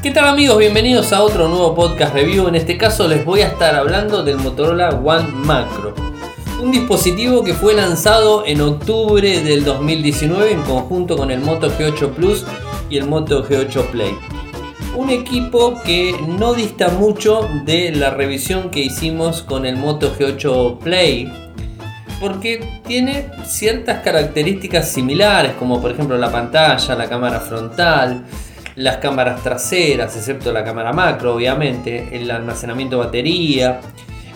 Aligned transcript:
¿Qué 0.00 0.12
tal 0.12 0.28
amigos? 0.28 0.58
Bienvenidos 0.58 1.12
a 1.12 1.24
otro 1.24 1.48
nuevo 1.48 1.74
podcast 1.74 2.14
review. 2.14 2.46
En 2.46 2.54
este 2.54 2.78
caso 2.78 3.08
les 3.08 3.24
voy 3.24 3.40
a 3.40 3.48
estar 3.48 3.74
hablando 3.74 4.22
del 4.22 4.36
Motorola 4.36 4.90
One 4.90 5.26
Macro. 5.32 5.92
Un 6.62 6.70
dispositivo 6.70 7.42
que 7.42 7.52
fue 7.52 7.74
lanzado 7.74 8.46
en 8.46 8.60
octubre 8.60 9.40
del 9.40 9.64
2019 9.64 10.52
en 10.52 10.62
conjunto 10.62 11.16
con 11.16 11.32
el 11.32 11.40
Moto 11.40 11.68
G8 11.68 12.10
Plus 12.10 12.44
y 12.88 12.96
el 12.96 13.08
Moto 13.08 13.44
G8 13.44 13.90
Play. 13.90 14.16
Un 14.96 15.10
equipo 15.10 15.82
que 15.84 16.14
no 16.28 16.54
dista 16.54 16.90
mucho 16.90 17.48
de 17.64 17.90
la 17.90 18.10
revisión 18.10 18.70
que 18.70 18.78
hicimos 18.78 19.42
con 19.42 19.66
el 19.66 19.76
Moto 19.76 20.14
G8 20.16 20.78
Play 20.78 21.32
porque 22.20 22.80
tiene 22.86 23.30
ciertas 23.44 24.02
características 24.02 24.88
similares, 24.88 25.54
como 25.58 25.80
por 25.80 25.90
ejemplo 25.90 26.16
la 26.16 26.30
pantalla, 26.30 26.94
la 26.94 27.08
cámara 27.08 27.40
frontal, 27.40 28.24
las 28.78 28.98
cámaras 28.98 29.42
traseras, 29.42 30.16
excepto 30.16 30.52
la 30.52 30.62
cámara 30.62 30.92
macro, 30.92 31.34
obviamente, 31.34 32.10
el 32.12 32.30
almacenamiento 32.30 32.96
de 32.96 33.06
batería, 33.06 33.80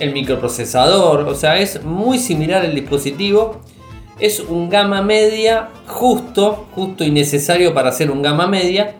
el 0.00 0.12
microprocesador, 0.12 1.20
o 1.28 1.34
sea, 1.36 1.58
es 1.58 1.84
muy 1.84 2.18
similar 2.18 2.64
el 2.64 2.74
dispositivo. 2.74 3.60
Es 4.18 4.40
un 4.40 4.68
gama 4.68 5.00
media 5.00 5.68
justo, 5.86 6.66
justo 6.74 7.04
y 7.04 7.10
necesario 7.10 7.72
para 7.72 7.90
hacer 7.90 8.10
un 8.10 8.20
gama 8.20 8.46
media 8.48 8.96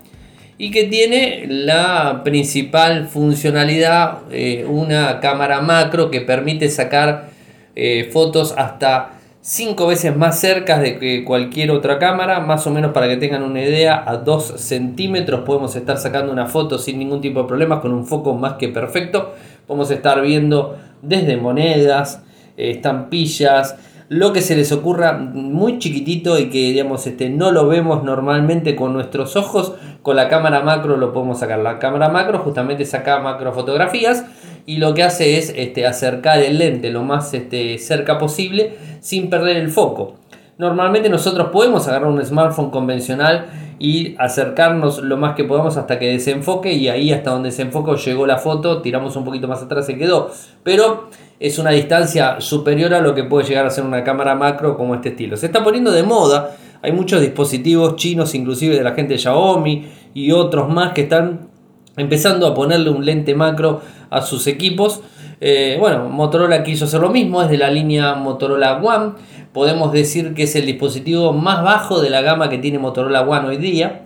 y 0.59 0.71
que 0.71 0.85
tiene 0.85 1.45
la 1.49 2.23
principal 2.23 3.09
funcionalidad, 3.09 4.19
eh, 4.31 4.65
una 4.69 5.19
cámara 5.19 5.61
macro 5.61 6.09
que 6.11 6.21
permite 6.21 6.69
sacar 6.71 7.31
eh, 7.75 8.09
fotos 8.13 8.55
hasta 8.57 9.22
5 9.45 9.89
veces 9.89 10.17
más 10.17 10.39
cerca 10.39 10.79
de 10.79 11.01
que 11.01 11.25
cualquier 11.25 11.73
otra 11.73 11.99
cámara, 11.99 12.39
más 12.39 12.65
o 12.69 12.71
menos 12.71 12.93
para 12.93 13.09
que 13.09 13.17
tengan 13.17 13.43
una 13.43 13.61
idea, 13.61 14.05
a 14.07 14.19
2 14.19 14.55
centímetros 14.57 15.41
podemos 15.41 15.75
estar 15.75 15.99
sacando 15.99 16.33
una 16.33 16.47
foto 16.47 16.79
sin 16.79 17.01
ningún 17.01 17.21
tipo 17.21 17.43
de 17.43 17.49
problemas, 17.49 17.81
con 17.81 17.93
un 17.93 18.07
foco 18.07 18.35
más 18.35 18.53
que 18.53 18.69
perfecto. 18.69 19.33
Podemos 19.67 19.91
estar 19.91 20.23
viendo 20.23 20.79
desde 21.03 21.37
monedas, 21.37 22.23
eh, 22.57 22.71
estampillas, 22.71 23.75
lo 24.09 24.33
que 24.33 24.43
se 24.43 24.55
les 24.55 24.71
ocurra 24.71 25.15
muy 25.15 25.81
chiquitito 25.81 26.39
y 26.39 26.49
que 26.49 26.59
digamos 26.59 27.05
este, 27.09 27.29
no 27.29 27.51
lo 27.51 27.67
vemos 27.67 28.05
normalmente 28.05 28.77
con 28.77 28.93
nuestros 28.93 29.35
ojos, 29.35 29.75
con 30.03 30.15
la 30.15 30.29
cámara 30.29 30.63
macro 30.63 30.97
lo 30.97 31.13
podemos 31.13 31.41
sacar. 31.41 31.59
La 31.59 31.81
cámara 31.81 32.11
macro 32.11 32.39
justamente 32.39 32.85
saca 32.85 33.19
macro 33.19 33.53
fotografías 33.53 34.25
y 34.67 34.77
lo 34.77 34.95
que 34.95 35.03
hace 35.03 35.39
es 35.39 35.53
este, 35.57 35.87
acercar 35.87 36.41
el 36.41 36.59
lente 36.59 36.91
lo 36.91 37.03
más 37.03 37.35
este, 37.35 37.79
cerca 37.79 38.19
posible 38.19 38.77
sin 39.01 39.29
perder 39.31 39.57
el 39.57 39.71
foco. 39.71 40.17
Normalmente 40.59 41.09
nosotros 41.09 41.49
podemos 41.49 41.89
agarrar 41.89 42.09
un 42.09 42.25
smartphone 42.25 42.71
convencional 42.71 43.47
y 43.79 44.15
acercarnos 44.19 45.03
lo 45.03 45.17
más 45.17 45.35
que 45.35 45.43
podamos 45.43 45.77
hasta 45.77 45.99
que 45.99 46.07
desenfoque 46.07 46.73
y 46.73 46.89
ahí 46.89 47.13
hasta 47.13 47.31
donde 47.31 47.49
desenfoque 47.49 47.97
llegó 47.97 48.27
la 48.27 48.39
foto, 48.39 48.81
tiramos 48.81 49.17
un 49.17 49.25
poquito 49.25 49.49
más 49.49 49.63
atrás 49.63 49.89
y 49.89 49.97
quedó. 49.97 50.31
Pero 50.63 51.09
es 51.41 51.59
una 51.59 51.71
distancia 51.71 52.41
superior 52.41 52.95
a 52.95 53.01
lo 53.01 53.15
que 53.15 53.25
puede 53.25 53.49
llegar 53.49 53.67
a 53.67 53.71
ser 53.71 53.83
una 53.83 54.05
cámara 54.05 54.37
macro 54.37 54.77
como 54.77 54.95
este 54.95 55.09
estilo. 55.09 55.37
Se 55.37 55.47
está 55.47 55.65
poniendo 55.65 55.91
de 55.91 56.05
moda, 56.05 56.55
hay 56.81 56.93
muchos 56.93 57.21
dispositivos 57.21 57.97
chinos, 57.97 58.35
inclusive 58.37 58.77
de 58.77 58.85
la 58.85 58.93
gente 58.93 59.15
de 59.15 59.19
Xiaomi 59.19 59.87
y 60.15 60.31
otros 60.31 60.69
más 60.69 60.93
que 60.93 61.03
están 61.03 61.49
empezando 61.97 62.47
a 62.47 62.55
ponerle 62.55 62.91
un 62.91 63.05
lente 63.05 63.35
macro 63.35 63.81
a 64.13 64.23
sus 64.23 64.47
equipos. 64.47 65.01
Eh, 65.41 65.77
bueno, 65.81 66.09
Motorola 66.09 66.63
quiso 66.63 66.85
hacer 66.85 67.01
lo 67.01 67.11
mismo, 67.11 67.43
es 67.43 67.49
de 67.49 67.59
la 67.59 67.71
línea 67.71 68.15
Motorola 68.15 68.77
One. 68.77 69.15
Podemos 69.53 69.93
decir 69.93 70.35
que 70.35 70.45
es 70.45 70.55
el 70.55 70.67
dispositivo 70.67 71.33
más 71.33 71.65
bajo 71.65 72.01
de 72.01 72.11
la 72.11 72.21
gama 72.21 72.49
que 72.49 72.59
tiene 72.59 72.79
Motorola 72.79 73.23
One 73.23 73.49
hoy 73.49 73.57
día. 73.57 74.03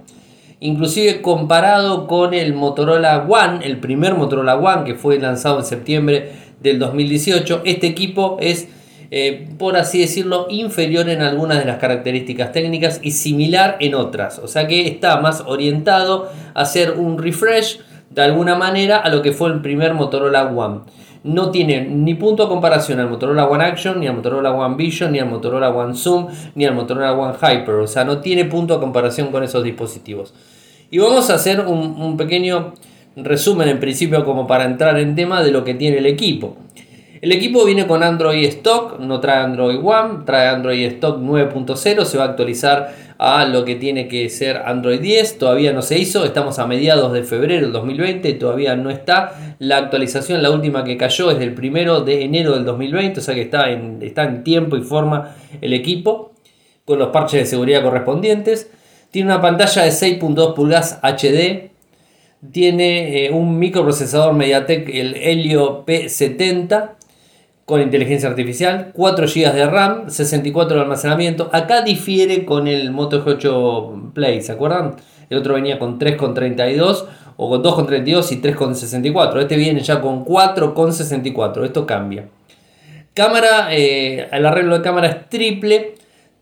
Inclusive 0.60 1.20
comparado 1.20 2.06
con 2.06 2.32
el 2.32 2.54
Motorola 2.54 3.26
One, 3.28 3.66
el 3.66 3.78
primer 3.78 4.14
Motorola 4.14 4.56
One 4.56 4.84
que 4.84 4.94
fue 4.94 5.18
lanzado 5.18 5.58
en 5.58 5.64
septiembre 5.66 6.32
del 6.60 6.78
2018. 6.78 7.62
Este 7.64 7.88
equipo 7.88 8.38
es, 8.40 8.68
eh, 9.10 9.48
por 9.58 9.76
así 9.76 10.00
decirlo, 10.00 10.46
inferior 10.48 11.10
en 11.10 11.20
algunas 11.20 11.58
de 11.58 11.66
las 11.66 11.78
características 11.78 12.52
técnicas 12.52 13.00
y 13.02 13.10
similar 13.10 13.76
en 13.80 13.94
otras. 13.94 14.38
O 14.38 14.48
sea 14.48 14.66
que 14.66 14.86
está 14.86 15.20
más 15.20 15.42
orientado 15.46 16.30
a 16.54 16.62
hacer 16.62 16.92
un 16.92 17.18
refresh 17.18 17.80
de 18.16 18.22
alguna 18.22 18.56
manera 18.56 18.96
a 18.96 19.10
lo 19.10 19.20
que 19.20 19.32
fue 19.32 19.50
el 19.50 19.60
primer 19.60 19.92
Motorola 19.92 20.46
One. 20.46 20.80
No 21.22 21.50
tiene 21.50 21.82
ni 21.82 22.14
punto 22.14 22.44
de 22.44 22.48
comparación 22.48 22.98
al 22.98 23.10
Motorola 23.10 23.46
One 23.46 23.62
Action, 23.62 24.00
ni 24.00 24.06
al 24.06 24.14
Motorola 24.14 24.52
One 24.52 24.76
Vision, 24.76 25.12
ni 25.12 25.18
al 25.18 25.28
Motorola 25.28 25.68
One 25.68 25.94
Zoom, 25.94 26.28
ni 26.54 26.64
al 26.64 26.74
Motorola 26.74 27.12
One 27.12 27.34
Hyper. 27.34 27.74
O 27.74 27.86
sea, 27.86 28.04
no 28.04 28.18
tiene 28.18 28.46
punto 28.46 28.74
de 28.74 28.80
comparación 28.80 29.30
con 29.30 29.44
esos 29.44 29.62
dispositivos. 29.62 30.32
Y 30.90 30.98
vamos 30.98 31.28
a 31.28 31.34
hacer 31.34 31.60
un, 31.60 32.00
un 32.00 32.16
pequeño 32.16 32.72
resumen 33.16 33.68
en 33.68 33.80
principio 33.80 34.24
como 34.24 34.46
para 34.46 34.64
entrar 34.64 34.98
en 34.98 35.14
tema 35.14 35.42
de 35.42 35.50
lo 35.50 35.62
que 35.62 35.74
tiene 35.74 35.98
el 35.98 36.06
equipo. 36.06 36.56
El 37.20 37.32
equipo 37.32 37.64
viene 37.64 37.86
con 37.86 38.02
Android 38.02 38.44
Stock, 38.44 38.98
no 38.98 39.20
trae 39.20 39.42
Android 39.42 39.78
One, 39.82 40.24
trae 40.24 40.48
Android 40.48 40.86
Stock 40.92 41.18
9.0, 41.18 42.04
se 42.04 42.18
va 42.18 42.24
a 42.24 42.28
actualizar 42.28 42.94
a 43.18 43.46
lo 43.46 43.64
que 43.64 43.76
tiene 43.76 44.08
que 44.08 44.28
ser 44.28 44.56
Android 44.58 45.00
10, 45.00 45.38
todavía 45.38 45.72
no 45.72 45.82
se 45.82 45.98
hizo, 45.98 46.24
estamos 46.24 46.58
a 46.58 46.66
mediados 46.66 47.12
de 47.12 47.22
febrero 47.22 47.62
del 47.62 47.72
2020, 47.72 48.32
todavía 48.34 48.76
no 48.76 48.90
está. 48.90 49.56
La 49.58 49.78
actualización, 49.78 50.42
la 50.42 50.50
última 50.50 50.84
que 50.84 50.96
cayó 50.96 51.30
es 51.30 51.38
del 51.38 51.54
primero 51.54 52.02
de 52.02 52.24
enero 52.24 52.54
del 52.54 52.64
2020, 52.64 53.20
o 53.20 53.22
sea 53.22 53.34
que 53.34 53.42
está 53.42 53.70
en, 53.70 54.02
está 54.02 54.24
en 54.24 54.44
tiempo 54.44 54.76
y 54.76 54.82
forma 54.82 55.34
el 55.60 55.72
equipo, 55.72 56.32
con 56.84 56.98
los 56.98 57.08
parches 57.08 57.40
de 57.40 57.46
seguridad 57.46 57.82
correspondientes. 57.82 58.70
Tiene 59.10 59.32
una 59.32 59.40
pantalla 59.40 59.82
de 59.82 59.90
6.2 59.90 60.54
pulgadas 60.54 61.00
HD, 61.02 61.70
tiene 62.52 63.26
eh, 63.26 63.30
un 63.30 63.58
microprocesador 63.58 64.34
MediaTek, 64.34 64.88
el 64.90 65.16
Helio 65.16 65.84
P70, 65.86 66.90
con 67.66 67.82
inteligencia 67.82 68.28
artificial, 68.28 68.92
4 68.94 69.26
GB 69.26 69.52
de 69.52 69.66
RAM, 69.66 70.08
64 70.08 70.76
de 70.76 70.82
almacenamiento. 70.82 71.50
Acá 71.52 71.82
difiere 71.82 72.44
con 72.44 72.68
el 72.68 72.92
Moto 72.92 73.24
G8 73.24 74.12
Play, 74.12 74.40
¿se 74.40 74.52
acuerdan? 74.52 74.94
El 75.28 75.38
otro 75.38 75.54
venía 75.54 75.80
con 75.80 75.98
3,32 75.98 77.06
o 77.36 77.50
con 77.50 77.64
2,32 77.64 78.32
y 78.32 78.40
3,64. 78.40 79.40
Este 79.40 79.56
viene 79.56 79.80
ya 79.80 80.00
con 80.00 80.24
4,64. 80.24 81.64
Esto 81.64 81.86
cambia. 81.86 82.28
Cámara, 83.14 83.74
eh, 83.74 84.28
el 84.30 84.46
arreglo 84.46 84.76
de 84.76 84.82
cámara 84.82 85.08
es 85.08 85.28
triple, 85.28 85.96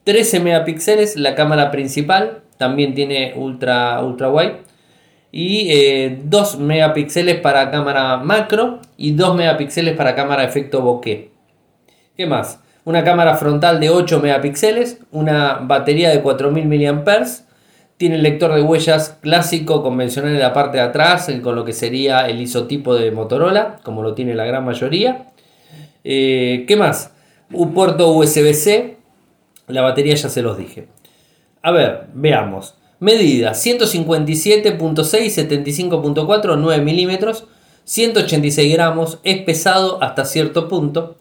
13 0.04 0.40
megapíxeles, 0.40 1.16
la 1.16 1.34
cámara 1.34 1.70
principal, 1.70 2.42
también 2.58 2.94
tiene 2.94 3.32
ultra, 3.34 4.02
ultra 4.02 4.28
wide 4.28 4.56
y 5.36 6.14
2 6.26 6.54
eh, 6.54 6.58
megapíxeles 6.60 7.40
para 7.40 7.68
cámara 7.72 8.18
macro 8.18 8.78
y 8.96 9.14
2 9.14 9.34
megapíxeles 9.34 9.96
para 9.96 10.14
cámara 10.14 10.44
efecto 10.44 10.80
bokeh. 10.80 11.32
¿Qué 12.16 12.26
más? 12.28 12.60
Una 12.84 13.02
cámara 13.02 13.34
frontal 13.34 13.80
de 13.80 13.90
8 13.90 14.20
megapíxeles, 14.20 15.00
una 15.10 15.54
batería 15.54 16.10
de 16.10 16.22
4000 16.22 16.66
mAh, 16.68 17.24
tiene 17.96 18.14
el 18.14 18.22
lector 18.22 18.54
de 18.54 18.62
huellas 18.62 19.18
clásico 19.22 19.82
convencional 19.82 20.30
en 20.30 20.38
la 20.38 20.52
parte 20.52 20.76
de 20.76 20.84
atrás, 20.84 21.28
con 21.42 21.56
lo 21.56 21.64
que 21.64 21.72
sería 21.72 22.28
el 22.28 22.40
isotipo 22.40 22.94
de 22.94 23.10
Motorola, 23.10 23.80
como 23.82 24.04
lo 24.04 24.14
tiene 24.14 24.34
la 24.34 24.44
gran 24.44 24.64
mayoría. 24.64 25.32
Eh, 26.04 26.64
¿Qué 26.68 26.76
más? 26.76 27.12
Un 27.50 27.74
puerto 27.74 28.12
USB-C, 28.12 28.98
la 29.66 29.82
batería 29.82 30.14
ya 30.14 30.28
se 30.28 30.42
los 30.42 30.56
dije. 30.56 30.86
A 31.60 31.72
ver, 31.72 32.06
veamos. 32.14 32.76
Medida 33.00 33.52
157.6, 33.52 34.78
75.4, 34.80 36.56
9 36.58 36.84
milímetros, 36.84 37.46
186 37.84 38.72
gramos, 38.72 39.18
es 39.24 39.42
pesado 39.42 40.02
hasta 40.02 40.24
cierto 40.24 40.68
punto. 40.68 41.16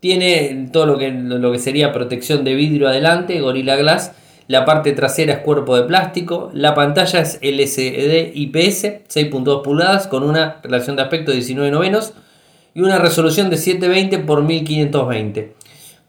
Tiene 0.00 0.68
todo 0.72 0.86
lo 0.86 0.96
que, 0.96 1.10
lo 1.10 1.50
que 1.52 1.58
sería 1.58 1.92
protección 1.92 2.44
de 2.44 2.54
vidrio 2.54 2.88
adelante, 2.88 3.40
Gorilla 3.40 3.76
Glass. 3.76 4.12
La 4.46 4.64
parte 4.64 4.92
trasera 4.92 5.34
es 5.34 5.38
cuerpo 5.40 5.76
de 5.76 5.82
plástico. 5.82 6.50
La 6.54 6.74
pantalla 6.74 7.20
es 7.20 7.38
LCD 7.42 8.32
IPS, 8.34 8.84
6.2 9.08 9.62
pulgadas, 9.62 10.06
con 10.06 10.22
una 10.22 10.60
relación 10.62 10.96
de 10.96 11.02
aspecto 11.02 11.32
de 11.32 11.38
19 11.38 11.70
novenos 11.70 12.14
y 12.74 12.80
una 12.80 12.98
resolución 12.98 13.50
de 13.50 13.56
720 13.56 14.16
x 14.16 14.26
1520 14.26 15.57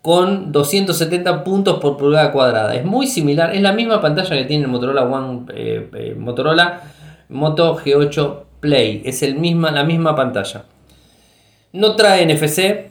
con 0.01 0.51
270 0.51 1.44
puntos 1.44 1.80
por 1.80 1.98
pulgada 1.98 2.31
cuadrada. 2.31 2.75
Es 2.75 2.86
muy 2.86 3.07
similar, 3.07 3.54
es 3.56 3.62
la 3.62 3.74
misma 3.74 4.01
pantalla 4.01 4.36
que 4.36 4.46
tiene 4.46 4.63
el 4.66 4.69
Motorola 4.69 5.04
One 5.04 5.46
eh, 5.54 5.90
eh, 5.94 6.16
Motorola 6.18 6.81
Moto 7.30 7.78
G8 7.78 8.44
Play, 8.60 9.01
es 9.06 9.22
el 9.24 9.36
misma, 9.36 9.72
la 9.72 9.84
misma 9.84 10.16
pantalla. 10.16 10.63
No 11.74 11.96
trae 11.96 12.25
NFC, 12.25 12.90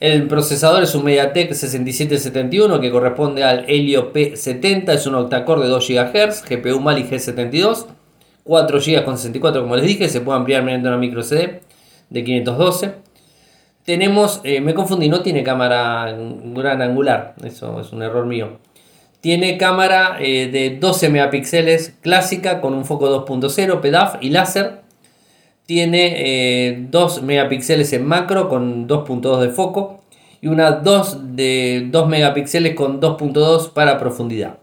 el 0.00 0.26
procesador 0.26 0.82
es 0.82 0.94
un 0.94 1.04
MediaTek 1.04 1.52
6771 1.52 2.80
que 2.80 2.90
corresponde 2.90 3.44
al 3.44 3.64
Helio 3.68 4.12
P70, 4.12 4.92
es 4.92 5.06
un 5.06 5.14
octacore 5.14 5.62
de 5.62 5.68
2 5.68 5.88
GHz, 5.88 6.42
GPU 6.48 6.80
Mali 6.80 7.04
G72, 7.04 7.86
4 8.42 8.78
GB 8.80 9.04
con 9.04 9.16
64 9.16 9.62
como 9.62 9.76
les 9.76 9.86
dije, 9.86 10.08
se 10.08 10.20
puede 10.20 10.38
ampliar 10.38 10.62
mediante 10.64 10.88
una 10.88 10.98
micro 10.98 11.22
CD 11.22 11.60
de 12.10 12.24
512. 12.24 13.06
Tenemos, 13.86 14.40
eh, 14.42 14.60
me 14.60 14.74
confundí, 14.74 15.08
no 15.08 15.22
tiene 15.22 15.44
cámara 15.44 16.14
gran 16.18 16.82
angular, 16.82 17.34
eso 17.44 17.80
es 17.80 17.92
un 17.92 18.02
error 18.02 18.26
mío. 18.26 18.58
Tiene 19.20 19.56
cámara 19.56 20.18
eh, 20.20 20.48
de 20.50 20.76
12 20.78 21.08
megapíxeles 21.08 21.94
clásica 22.00 22.60
con 22.60 22.74
un 22.74 22.84
foco 22.84 23.08
2.0, 23.24 23.80
PEDAF 23.80 24.16
y 24.20 24.30
láser. 24.30 24.80
Tiene 25.66 26.86
2 26.90 27.22
megapíxeles 27.22 27.92
en 27.92 28.06
macro 28.06 28.48
con 28.48 28.86
2.2 28.86 29.40
de 29.40 29.48
foco 29.48 30.02
y 30.40 30.48
una 30.48 30.70
2 30.72 31.36
de 31.36 31.88
2 31.90 32.08
megapíxeles 32.08 32.74
con 32.74 33.00
2.2 33.00 33.72
para 33.72 33.98
profundidad. 33.98 34.58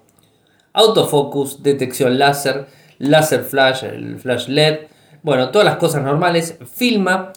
Autofocus, 0.73 1.63
detección 1.63 2.19
láser, 2.19 2.67
láser 2.99 3.43
flash, 3.43 3.83
el 3.83 4.19
flash 4.19 4.47
LED, 4.47 4.79
bueno, 5.21 5.51
todas 5.51 5.65
las 5.65 5.77
cosas 5.77 6.03
normales. 6.03 6.57
Filma, 6.73 7.31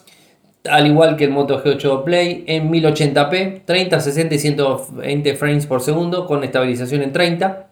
al 0.71 0.87
igual 0.87 1.17
que 1.17 1.25
el 1.25 1.31
Moto 1.31 1.63
G8 1.63 2.05
Play, 2.05 2.45
en 2.47 2.71
1080p, 2.71 3.63
30, 3.65 4.01
60 4.01 4.35
y 4.35 4.39
120 4.39 5.37
frames 5.37 5.67
por 5.67 5.81
segundo, 5.81 6.27
con 6.27 6.45
estabilización 6.45 7.03
en 7.03 7.13
30. 7.13 7.67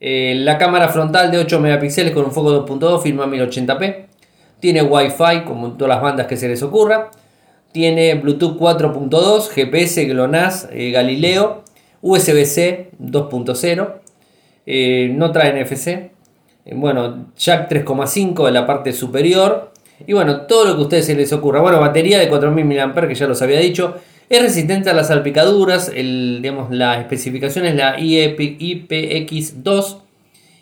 Eh, 0.00 0.34
la 0.36 0.58
cámara 0.58 0.88
frontal 0.88 1.30
de 1.30 1.38
8 1.38 1.60
megapíxeles 1.60 2.12
con 2.12 2.24
un 2.24 2.32
foco 2.32 2.66
2.2 2.66 3.02
filma 3.02 3.26
1080p. 3.26 4.06
Tiene 4.60 4.82
Wi-Fi, 4.82 5.44
como 5.44 5.72
todas 5.72 5.88
las 5.88 6.02
bandas 6.02 6.26
que 6.26 6.36
se 6.36 6.48
les 6.48 6.62
ocurra. 6.62 7.10
Tiene 7.72 8.14
Bluetooth 8.14 8.58
4.2, 8.58 9.48
GPS, 9.50 10.04
GLONASS, 10.06 10.68
eh, 10.72 10.90
Galileo, 10.90 11.62
USB-C 12.00 12.90
2.0. 12.98 13.94
Eh, 14.66 15.10
no 15.14 15.32
trae 15.32 15.52
NFC. 15.52 16.10
bueno, 16.72 17.26
jack 17.36 17.70
3.5 17.70 18.48
en 18.48 18.54
la 18.54 18.66
parte 18.66 18.92
superior. 18.92 19.67
Y 20.06 20.12
bueno, 20.12 20.42
todo 20.42 20.64
lo 20.64 20.74
que 20.74 20.80
a 20.80 20.82
ustedes 20.82 21.06
se 21.06 21.14
les 21.14 21.32
ocurra. 21.32 21.60
Bueno, 21.60 21.80
batería 21.80 22.18
de 22.18 22.28
4000 22.28 22.64
mAh, 22.64 23.08
que 23.08 23.14
ya 23.14 23.26
los 23.26 23.42
había 23.42 23.58
dicho. 23.58 23.96
Es 24.28 24.42
resistente 24.42 24.90
a 24.90 24.94
las 24.94 25.08
salpicaduras. 25.08 25.90
El, 25.94 26.40
digamos, 26.42 26.70
la 26.70 27.00
especificación 27.00 27.66
es 27.66 27.74
la 27.74 27.98
IPX2. 27.98 29.98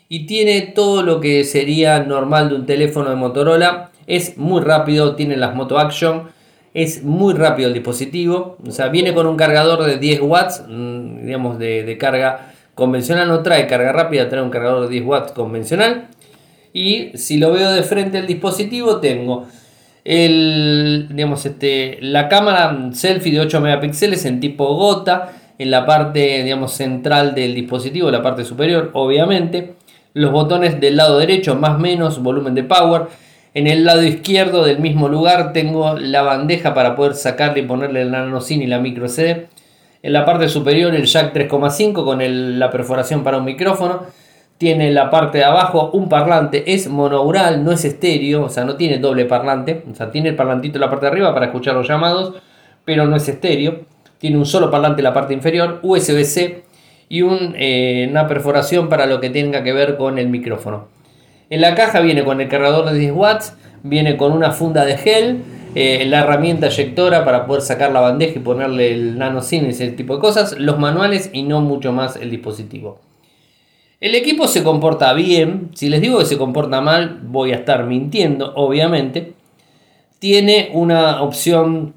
Y 0.09 0.25
tiene 0.25 0.61
todo 0.61 1.03
lo 1.03 1.19
que 1.19 1.43
sería 1.43 1.99
normal 1.99 2.49
de 2.49 2.55
un 2.55 2.65
teléfono 2.65 3.09
de 3.09 3.17
Motorola. 3.17 3.91
Es 4.07 4.37
muy 4.37 4.61
rápido, 4.61 5.15
tiene 5.15 5.35
las 5.35 5.53
Moto 5.53 5.77
Action. 5.77 6.29
Es 6.73 7.03
muy 7.03 7.33
rápido 7.33 7.67
el 7.67 7.73
dispositivo. 7.73 8.57
O 8.65 8.71
sea, 8.71 8.87
viene 8.87 9.13
con 9.13 9.27
un 9.27 9.35
cargador 9.35 9.83
de 9.83 9.97
10 9.97 10.21
watts, 10.21 10.63
mm, 10.67 11.25
digamos, 11.25 11.59
de, 11.59 11.83
de 11.83 11.97
carga 11.97 12.53
convencional. 12.73 13.27
No 13.27 13.43
trae 13.43 13.67
carga 13.67 13.91
rápida, 13.91 14.29
trae 14.29 14.41
un 14.41 14.49
cargador 14.49 14.83
de 14.83 14.89
10 14.89 15.05
watts 15.05 15.31
convencional. 15.33 16.07
Y 16.77 17.17
si 17.17 17.37
lo 17.37 17.51
veo 17.53 17.71
de 17.71 17.81
frente 17.81 18.19
al 18.19 18.27
dispositivo, 18.27 18.97
tengo 18.97 19.47
el, 20.05 21.07
digamos, 21.09 21.43
este, 21.43 21.97
la 22.01 22.29
cámara 22.29 22.91
selfie 22.93 23.33
de 23.33 23.39
8 23.39 23.61
megapíxeles 23.61 24.23
en 24.25 24.39
tipo 24.39 24.75
gota 24.75 25.33
en 25.57 25.71
la 25.71 25.87
parte 25.87 26.43
digamos, 26.43 26.73
central 26.73 27.33
del 27.33 27.55
dispositivo, 27.55 28.11
la 28.11 28.21
parte 28.21 28.45
superior, 28.45 28.91
obviamente. 28.93 29.73
Los 30.13 30.31
botones 30.31 30.79
del 30.79 30.97
lado 30.97 31.17
derecho, 31.17 31.55
más 31.55 31.79
menos, 31.79 32.21
volumen 32.21 32.53
de 32.53 32.63
power. 32.63 33.07
En 33.55 33.65
el 33.65 33.83
lado 33.83 34.03
izquierdo 34.03 34.63
del 34.63 34.77
mismo 34.77 35.09
lugar 35.09 35.53
tengo 35.53 35.97
la 35.97 36.21
bandeja 36.21 36.75
para 36.75 36.95
poder 36.95 37.15
sacarle 37.15 37.61
y 37.61 37.65
ponerle 37.65 38.03
el 38.03 38.11
nano 38.11 38.39
SIM 38.39 38.61
y 38.61 38.67
la 38.67 38.77
micro 38.77 39.07
CD. 39.07 39.47
En 40.03 40.13
la 40.13 40.25
parte 40.25 40.47
superior 40.47 40.93
el 40.93 41.05
jack 41.05 41.33
3.5 41.33 42.05
con 42.05 42.59
la 42.59 42.69
perforación 42.69 43.23
para 43.23 43.39
un 43.39 43.45
micrófono 43.45 44.26
tiene 44.57 44.91
la 44.91 45.09
parte 45.09 45.39
de 45.39 45.43
abajo 45.43 45.91
un 45.93 46.09
parlante, 46.09 46.73
es 46.73 46.87
monoural, 46.87 47.63
no 47.63 47.71
es 47.71 47.85
estéreo, 47.85 48.45
o 48.45 48.49
sea, 48.49 48.65
no 48.65 48.75
tiene 48.75 48.97
doble 48.97 49.25
parlante, 49.25 49.83
o 49.91 49.95
sea, 49.95 50.11
tiene 50.11 50.29
el 50.29 50.35
parlantito 50.35 50.77
en 50.77 50.81
la 50.81 50.89
parte 50.89 51.05
de 51.05 51.11
arriba 51.11 51.33
para 51.33 51.47
escuchar 51.47 51.75
los 51.75 51.87
llamados, 51.87 52.33
pero 52.83 53.05
no 53.05 53.15
es 53.15 53.27
estéreo. 53.27 53.81
Tiene 54.17 54.37
un 54.37 54.45
solo 54.47 54.71
parlante 54.71 55.01
en 55.01 55.03
la 55.03 55.13
parte 55.13 55.33
inferior, 55.33 55.79
USB-C 55.83 56.63
y 57.09 57.23
eh, 57.23 58.07
una 58.09 58.27
perforación 58.27 58.89
para 58.89 59.05
lo 59.05 59.21
que 59.21 59.29
tenga 59.29 59.63
que 59.63 59.73
ver 59.73 59.95
con 59.95 60.17
el 60.17 60.27
micrófono. 60.27 60.87
En 61.49 61.61
la 61.61 61.75
caja 61.75 61.99
viene 61.99 62.23
con 62.23 62.41
el 62.41 62.49
cargador 62.49 62.89
de 62.89 62.97
10 62.97 63.11
watts, 63.13 63.55
viene 63.83 64.17
con 64.17 64.31
una 64.31 64.51
funda 64.51 64.85
de 64.85 64.97
gel, 64.97 65.43
eh, 65.75 66.05
la 66.07 66.21
herramienta 66.21 66.67
eyectora 66.67 67.23
para 67.23 67.45
poder 67.45 67.61
sacar 67.61 67.91
la 67.91 68.01
bandeja 68.01 68.39
y 68.39 68.41
ponerle 68.41 68.91
el 68.91 69.19
nano 69.19 69.41
SIM 69.41 69.67
y 69.67 69.69
ese 69.69 69.89
tipo 69.89 70.15
de 70.15 70.21
cosas, 70.21 70.57
los 70.57 70.79
manuales 70.79 71.29
y 71.31 71.43
no 71.43 71.61
mucho 71.61 71.91
más 71.91 72.15
el 72.15 72.31
dispositivo. 72.31 72.99
El 73.99 74.13
equipo 74.13 74.47
se 74.47 74.63
comporta 74.63 75.11
bien. 75.13 75.71
Si 75.73 75.89
les 75.89 76.01
digo 76.01 76.19
que 76.19 76.25
se 76.25 76.37
comporta 76.37 76.81
mal, 76.81 77.19
voy 77.23 77.51
a 77.51 77.55
estar 77.55 77.85
mintiendo, 77.85 78.53
obviamente. 78.55 79.33
Tiene 80.19 80.69
una 80.73 81.23
opción 81.23 81.95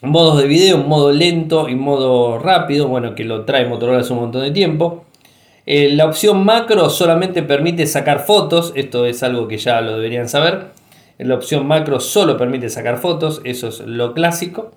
modos 0.00 0.38
de 0.38 0.46
video, 0.46 0.78
modo 0.78 1.12
lento 1.12 1.68
y 1.68 1.74
modo 1.74 2.38
rápido, 2.38 2.88
bueno, 2.88 3.14
que 3.14 3.24
lo 3.24 3.44
trae 3.44 3.66
Motorola 3.66 4.00
hace 4.00 4.14
un 4.14 4.20
montón 4.20 4.42
de 4.42 4.50
tiempo. 4.50 5.04
Eh, 5.66 5.90
la 5.92 6.06
opción 6.06 6.42
macro 6.44 6.88
solamente 6.88 7.42
permite 7.42 7.86
sacar 7.86 8.20
fotos, 8.20 8.72
esto 8.74 9.04
es 9.04 9.22
algo 9.22 9.46
que 9.46 9.58
ya 9.58 9.80
lo 9.82 9.96
deberían 9.96 10.30
saber. 10.30 10.68
La 11.18 11.34
opción 11.34 11.66
macro 11.66 12.00
solo 12.00 12.38
permite 12.38 12.70
sacar 12.70 12.98
fotos, 12.98 13.42
eso 13.44 13.68
es 13.68 13.80
lo 13.80 14.14
clásico. 14.14 14.72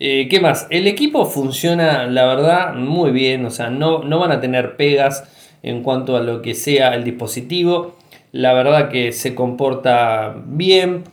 Eh, 0.00 0.26
¿Qué 0.28 0.40
más? 0.40 0.66
El 0.70 0.88
equipo 0.88 1.24
funciona, 1.24 2.06
la 2.08 2.26
verdad, 2.26 2.74
muy 2.74 3.12
bien, 3.12 3.46
o 3.46 3.50
sea, 3.50 3.70
no, 3.70 4.02
no 4.02 4.18
van 4.18 4.32
a 4.32 4.40
tener 4.40 4.76
pegas 4.76 5.24
en 5.64 5.82
cuanto 5.82 6.16
a 6.16 6.20
lo 6.20 6.42
que 6.42 6.54
sea 6.54 6.94
el 6.94 7.04
dispositivo. 7.04 7.96
La 8.32 8.52
verdad 8.52 8.90
que 8.90 9.12
se 9.12 9.34
comporta 9.34 10.36
bien. 10.46 11.04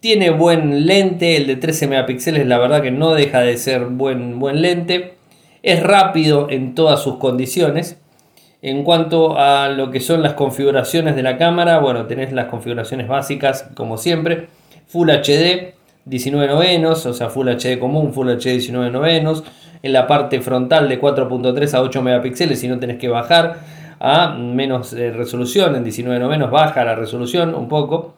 Tiene 0.00 0.30
buen 0.30 0.86
lente, 0.86 1.36
el 1.36 1.46
de 1.46 1.56
13 1.56 1.86
megapíxeles, 1.86 2.46
la 2.46 2.58
verdad 2.58 2.82
que 2.82 2.90
no 2.90 3.14
deja 3.14 3.40
de 3.40 3.56
ser 3.56 3.84
buen, 3.84 4.38
buen 4.38 4.62
lente. 4.62 5.14
Es 5.62 5.82
rápido 5.82 6.48
en 6.50 6.74
todas 6.74 7.02
sus 7.02 7.16
condiciones. 7.16 7.98
En 8.62 8.82
cuanto 8.82 9.38
a 9.38 9.68
lo 9.68 9.90
que 9.90 10.00
son 10.00 10.22
las 10.22 10.34
configuraciones 10.34 11.14
de 11.16 11.22
la 11.22 11.38
cámara, 11.38 11.78
bueno, 11.78 12.06
tenés 12.06 12.32
las 12.32 12.46
configuraciones 12.46 13.08
básicas 13.08 13.70
como 13.74 13.96
siempre. 13.96 14.48
Full 14.88 15.08
HD, 15.08 15.74
19 16.06 16.48
novenos, 16.48 17.06
o 17.06 17.14
sea, 17.14 17.28
Full 17.28 17.48
HD 17.48 17.78
común, 17.78 18.12
Full 18.12 18.28
HD 18.28 18.52
19 18.52 18.90
novenos. 18.90 19.44
En 19.82 19.92
la 19.92 20.06
parte 20.06 20.40
frontal 20.40 20.88
de 20.88 21.00
4.3 21.00 21.74
a 21.74 21.82
8 21.82 22.02
megapíxeles 22.02 22.58
si 22.58 22.68
no 22.68 22.78
tenés 22.78 22.98
que 22.98 23.08
bajar 23.08 23.79
a 24.00 24.30
menos 24.32 24.94
eh, 24.94 25.10
resolución, 25.12 25.76
en 25.76 25.84
19 25.84 26.18
novenos 26.18 26.50
baja 26.50 26.84
la 26.84 26.94
resolución 26.94 27.54
un 27.54 27.68
poco, 27.68 28.14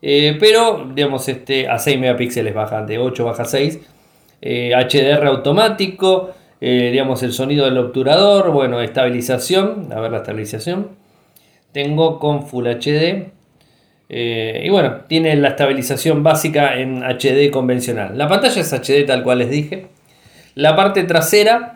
eh, 0.00 0.36
pero 0.38 0.88
digamos 0.94 1.28
este, 1.28 1.68
a 1.68 1.80
6 1.80 1.98
megapíxeles 1.98 2.54
baja, 2.54 2.82
de 2.82 2.98
8 2.98 3.24
baja 3.24 3.42
a 3.42 3.46
6, 3.46 3.80
HDR 4.40 5.26
automático, 5.26 6.30
eh, 6.60 6.90
digamos 6.92 7.24
el 7.24 7.32
sonido 7.32 7.64
del 7.64 7.76
obturador, 7.78 8.52
bueno, 8.52 8.80
estabilización, 8.80 9.88
a 9.92 9.98
ver 9.98 10.12
la 10.12 10.18
estabilización, 10.18 10.90
tengo 11.72 12.20
con 12.20 12.46
Full 12.46 12.66
HD, 12.68 13.32
y 14.08 14.68
bueno, 14.68 15.00
tiene 15.08 15.34
la 15.34 15.48
estabilización 15.48 16.22
básica 16.22 16.78
en 16.78 17.02
HD 17.02 17.50
convencional. 17.50 18.16
La 18.16 18.28
pantalla 18.28 18.60
es 18.60 18.72
HD 18.72 19.04
tal 19.04 19.24
cual 19.24 19.40
les 19.40 19.50
dije. 19.50 19.88
La 20.54 20.76
parte 20.76 21.02
trasera 21.02 21.75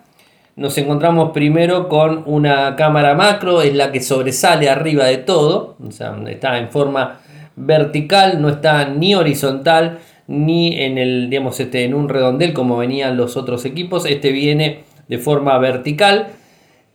nos 0.60 0.76
encontramos 0.76 1.30
primero 1.30 1.88
con 1.88 2.22
una 2.26 2.76
cámara 2.76 3.14
macro, 3.14 3.62
es 3.62 3.74
la 3.74 3.90
que 3.92 4.02
sobresale 4.02 4.68
arriba 4.68 5.06
de 5.06 5.16
todo, 5.16 5.74
o 5.82 5.90
sea, 5.90 6.14
está 6.28 6.58
en 6.58 6.68
forma 6.68 7.18
vertical, 7.56 8.42
no 8.42 8.50
está 8.50 8.84
ni 8.84 9.14
horizontal 9.14 10.00
ni 10.26 10.78
en 10.82 10.98
el 10.98 11.30
digamos 11.30 11.58
este 11.60 11.84
en 11.84 11.94
un 11.94 12.10
redondel 12.10 12.52
como 12.52 12.76
venían 12.76 13.16
los 13.16 13.38
otros 13.38 13.64
equipos, 13.64 14.04
este 14.04 14.32
viene 14.32 14.84
de 15.08 15.16
forma 15.16 15.56
vertical. 15.58 16.26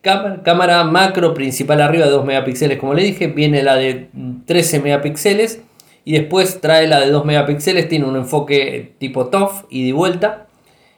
Cámara 0.04 0.84
macro 0.84 1.34
principal 1.34 1.82
arriba 1.82 2.06
de 2.06 2.12
2 2.12 2.24
megapíxeles, 2.24 2.78
como 2.78 2.94
le 2.94 3.02
dije, 3.02 3.26
viene 3.26 3.64
la 3.64 3.78
de 3.78 4.10
13 4.46 4.80
megapíxeles 4.82 5.64
y 6.06 6.12
después 6.12 6.62
trae 6.62 6.88
la 6.88 7.00
de 7.00 7.10
2 7.10 7.26
megapíxeles, 7.26 7.90
tiene 7.90 8.06
un 8.06 8.16
enfoque 8.16 8.94
tipo 9.00 9.26
TOF 9.26 9.64
y 9.72 9.88
de 9.88 9.94
vuelta 9.94 10.45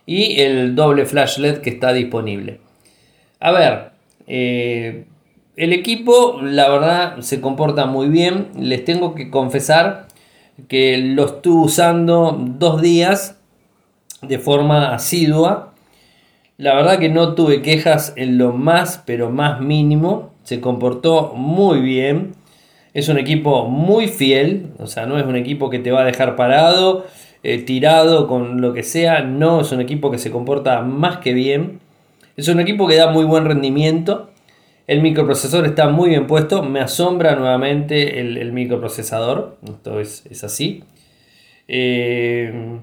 y 0.07 0.39
el 0.41 0.73
doble 0.73 1.05
flash 1.05 1.37
LED 1.37 1.57
que 1.59 1.69
está 1.69 1.93
disponible. 1.93 2.59
A 3.39 3.51
ver, 3.51 3.91
eh, 4.25 5.05
el 5.57 5.73
equipo 5.73 6.39
la 6.41 6.69
verdad 6.69 7.19
se 7.19 7.41
comporta 7.41 7.85
muy 7.85 8.07
bien. 8.07 8.47
Les 8.57 8.83
tengo 8.83 9.13
que 9.13 9.29
confesar 9.29 10.07
que 10.67 10.97
lo 10.97 11.25
estuve 11.25 11.65
usando 11.65 12.35
dos 12.39 12.81
días 12.81 13.37
de 14.21 14.39
forma 14.39 14.95
asidua. 14.95 15.73
La 16.57 16.73
verdad 16.73 16.99
que 16.99 17.09
no 17.09 17.35
tuve 17.35 17.61
quejas 17.61 18.13
en 18.15 18.37
lo 18.37 18.53
más, 18.53 19.03
pero 19.05 19.29
más 19.29 19.59
mínimo. 19.59 20.31
Se 20.43 20.61
comportó 20.61 21.33
muy 21.35 21.81
bien. 21.81 22.33
Es 22.93 23.09
un 23.09 23.19
equipo 23.19 23.67
muy 23.67 24.07
fiel, 24.07 24.71
o 24.79 24.87
sea, 24.87 25.05
no 25.05 25.19
es 25.19 25.25
un 25.25 25.35
equipo 25.35 25.69
que 25.69 25.77
te 25.77 25.91
va 25.91 26.01
a 26.01 26.05
dejar 26.05 26.35
parado 26.35 27.05
eh, 27.47 27.59
tirado 27.59 28.27
con 28.27 28.59
lo 28.59 28.73
que 28.73 28.83
sea. 28.83 29.21
No, 29.21 29.61
es 29.61 29.71
un 29.71 29.79
equipo 29.79 30.11
que 30.11 30.17
se 30.17 30.31
comporta 30.31 30.81
más 30.81 31.19
que 31.19 31.33
bien. 31.33 31.79
Es 32.35 32.49
un 32.49 32.59
equipo 32.59 32.87
que 32.87 32.95
da 32.95 33.09
muy 33.09 33.23
buen 33.23 33.45
rendimiento. 33.45 34.31
El 34.85 35.01
microprocesador 35.01 35.65
está 35.65 35.87
muy 35.87 36.09
bien 36.09 36.27
puesto. 36.27 36.61
Me 36.61 36.81
asombra 36.81 37.35
nuevamente 37.35 38.19
el, 38.19 38.51
microprocesador. 38.51 39.57
Esto 39.63 39.99
es, 40.01 40.43
así. 40.43 40.83
Eh, 41.69 42.79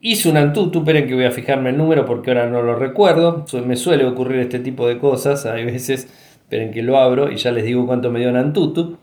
hice 0.00 0.28
un 0.28 0.36
Antutu. 0.36 0.78
Esperen 0.78 1.08
que 1.08 1.14
voy 1.14 1.24
a 1.24 1.32
fijarme 1.32 1.70
el 1.70 1.76
número 1.76 2.06
porque 2.06 2.30
ahora 2.30 2.46
no 2.46 2.62
lo 2.62 2.76
recuerdo. 2.76 3.44
Me 3.64 3.74
suele 3.74 4.04
ocurrir 4.04 4.38
este 4.38 4.60
tipo 4.60 4.86
de 4.86 4.98
cosas. 4.98 5.46
Hay 5.46 5.64
veces 5.64 6.08
Esperen 6.46 6.70
que 6.70 6.80
lo 6.80 6.96
abro 6.96 7.32
y 7.32 7.38
ya 7.38 7.50
les 7.50 7.64
digo 7.64 7.84
cuánto 7.88 8.12
me 8.12 8.20
dio 8.20 8.28
en 8.28 8.36
Antutu. 8.36 8.98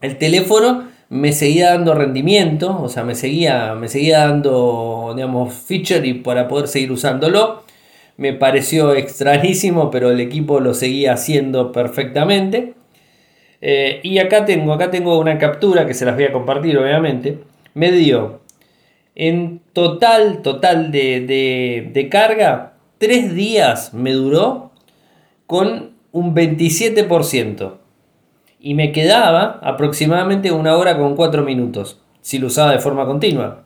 el 0.00 0.16
teléfono 0.18 0.88
me 1.10 1.32
seguía 1.32 1.70
dando 1.70 1.94
rendimiento, 1.94 2.80
o 2.82 2.88
sea, 2.88 3.04
me 3.04 3.14
seguía, 3.14 3.74
me 3.74 3.88
seguía 3.88 4.20
dando, 4.20 5.12
digamos, 5.14 5.54
feature 5.54 6.06
y 6.06 6.14
para 6.14 6.48
poder 6.48 6.68
seguir 6.68 6.92
usándolo. 6.92 7.64
Me 8.16 8.32
pareció 8.32 8.94
extrañísimo, 8.94 9.90
pero 9.90 10.10
el 10.10 10.20
equipo 10.20 10.60
lo 10.60 10.74
seguía 10.74 11.14
haciendo 11.14 11.72
perfectamente. 11.72 12.74
Eh, 13.60 14.00
y 14.02 14.18
acá 14.18 14.44
tengo, 14.44 14.72
acá 14.72 14.90
tengo 14.90 15.18
una 15.18 15.38
captura 15.38 15.86
que 15.86 15.94
se 15.94 16.04
las 16.04 16.14
voy 16.14 16.24
a 16.24 16.32
compartir, 16.32 16.78
obviamente. 16.78 17.38
Me 17.74 17.90
dio 17.92 18.40
en 19.14 19.60
total, 19.72 20.42
total 20.42 20.92
de, 20.92 21.90
de 21.92 22.08
carga, 22.08 22.74
3 22.98 23.34
días 23.34 23.94
me 23.94 24.12
duró 24.12 24.70
con 25.46 25.90
un 26.12 26.34
27%. 26.34 27.74
Y 28.60 28.74
me 28.74 28.92
quedaba 28.92 29.60
aproximadamente 29.62 30.50
una 30.50 30.76
hora 30.76 30.98
con 30.98 31.14
4 31.14 31.44
minutos, 31.44 32.00
si 32.20 32.38
lo 32.38 32.48
usaba 32.48 32.72
de 32.72 32.80
forma 32.80 33.06
continua. 33.06 33.64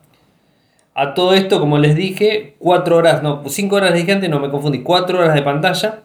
A 0.95 1.15
todo 1.15 1.33
esto, 1.33 1.61
como 1.61 1.79
les 1.79 1.97
dije, 1.97 2.57
4 2.59 2.97
horas, 2.97 3.23
no, 3.23 3.43
5 3.47 3.75
horas 3.75 3.95
dije 3.95 4.13
antes, 4.13 4.29
no 4.29 4.41
me 4.41 4.51
confundí, 4.51 4.83
4 4.83 5.19
horas 5.19 5.35
de 5.35 5.43
pantalla 5.43 6.02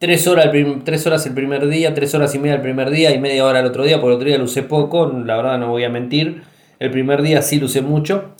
3 0.00 0.28
horas, 0.28 0.46
el 0.54 0.82
tres 0.82 1.06
horas 1.06 1.26
el 1.26 1.34
primer 1.34 1.68
día, 1.68 1.92
3 1.92 2.14
horas 2.14 2.34
y 2.34 2.38
media 2.38 2.54
el 2.54 2.62
primer 2.62 2.88
día 2.88 3.14
y 3.14 3.20
media 3.20 3.44
hora 3.44 3.60
el 3.60 3.66
otro 3.66 3.84
día, 3.84 4.00
por 4.00 4.10
el 4.10 4.16
otro 4.16 4.28
día 4.28 4.38
lo 4.38 4.44
usé 4.44 4.62
poco, 4.62 5.12
la 5.26 5.36
verdad 5.36 5.58
no 5.58 5.68
voy 5.68 5.84
a 5.84 5.90
mentir. 5.90 6.42
El 6.78 6.90
primer 6.90 7.20
día 7.20 7.42
sí 7.42 7.60
lo 7.60 7.66
usé 7.66 7.82
mucho. 7.82 8.30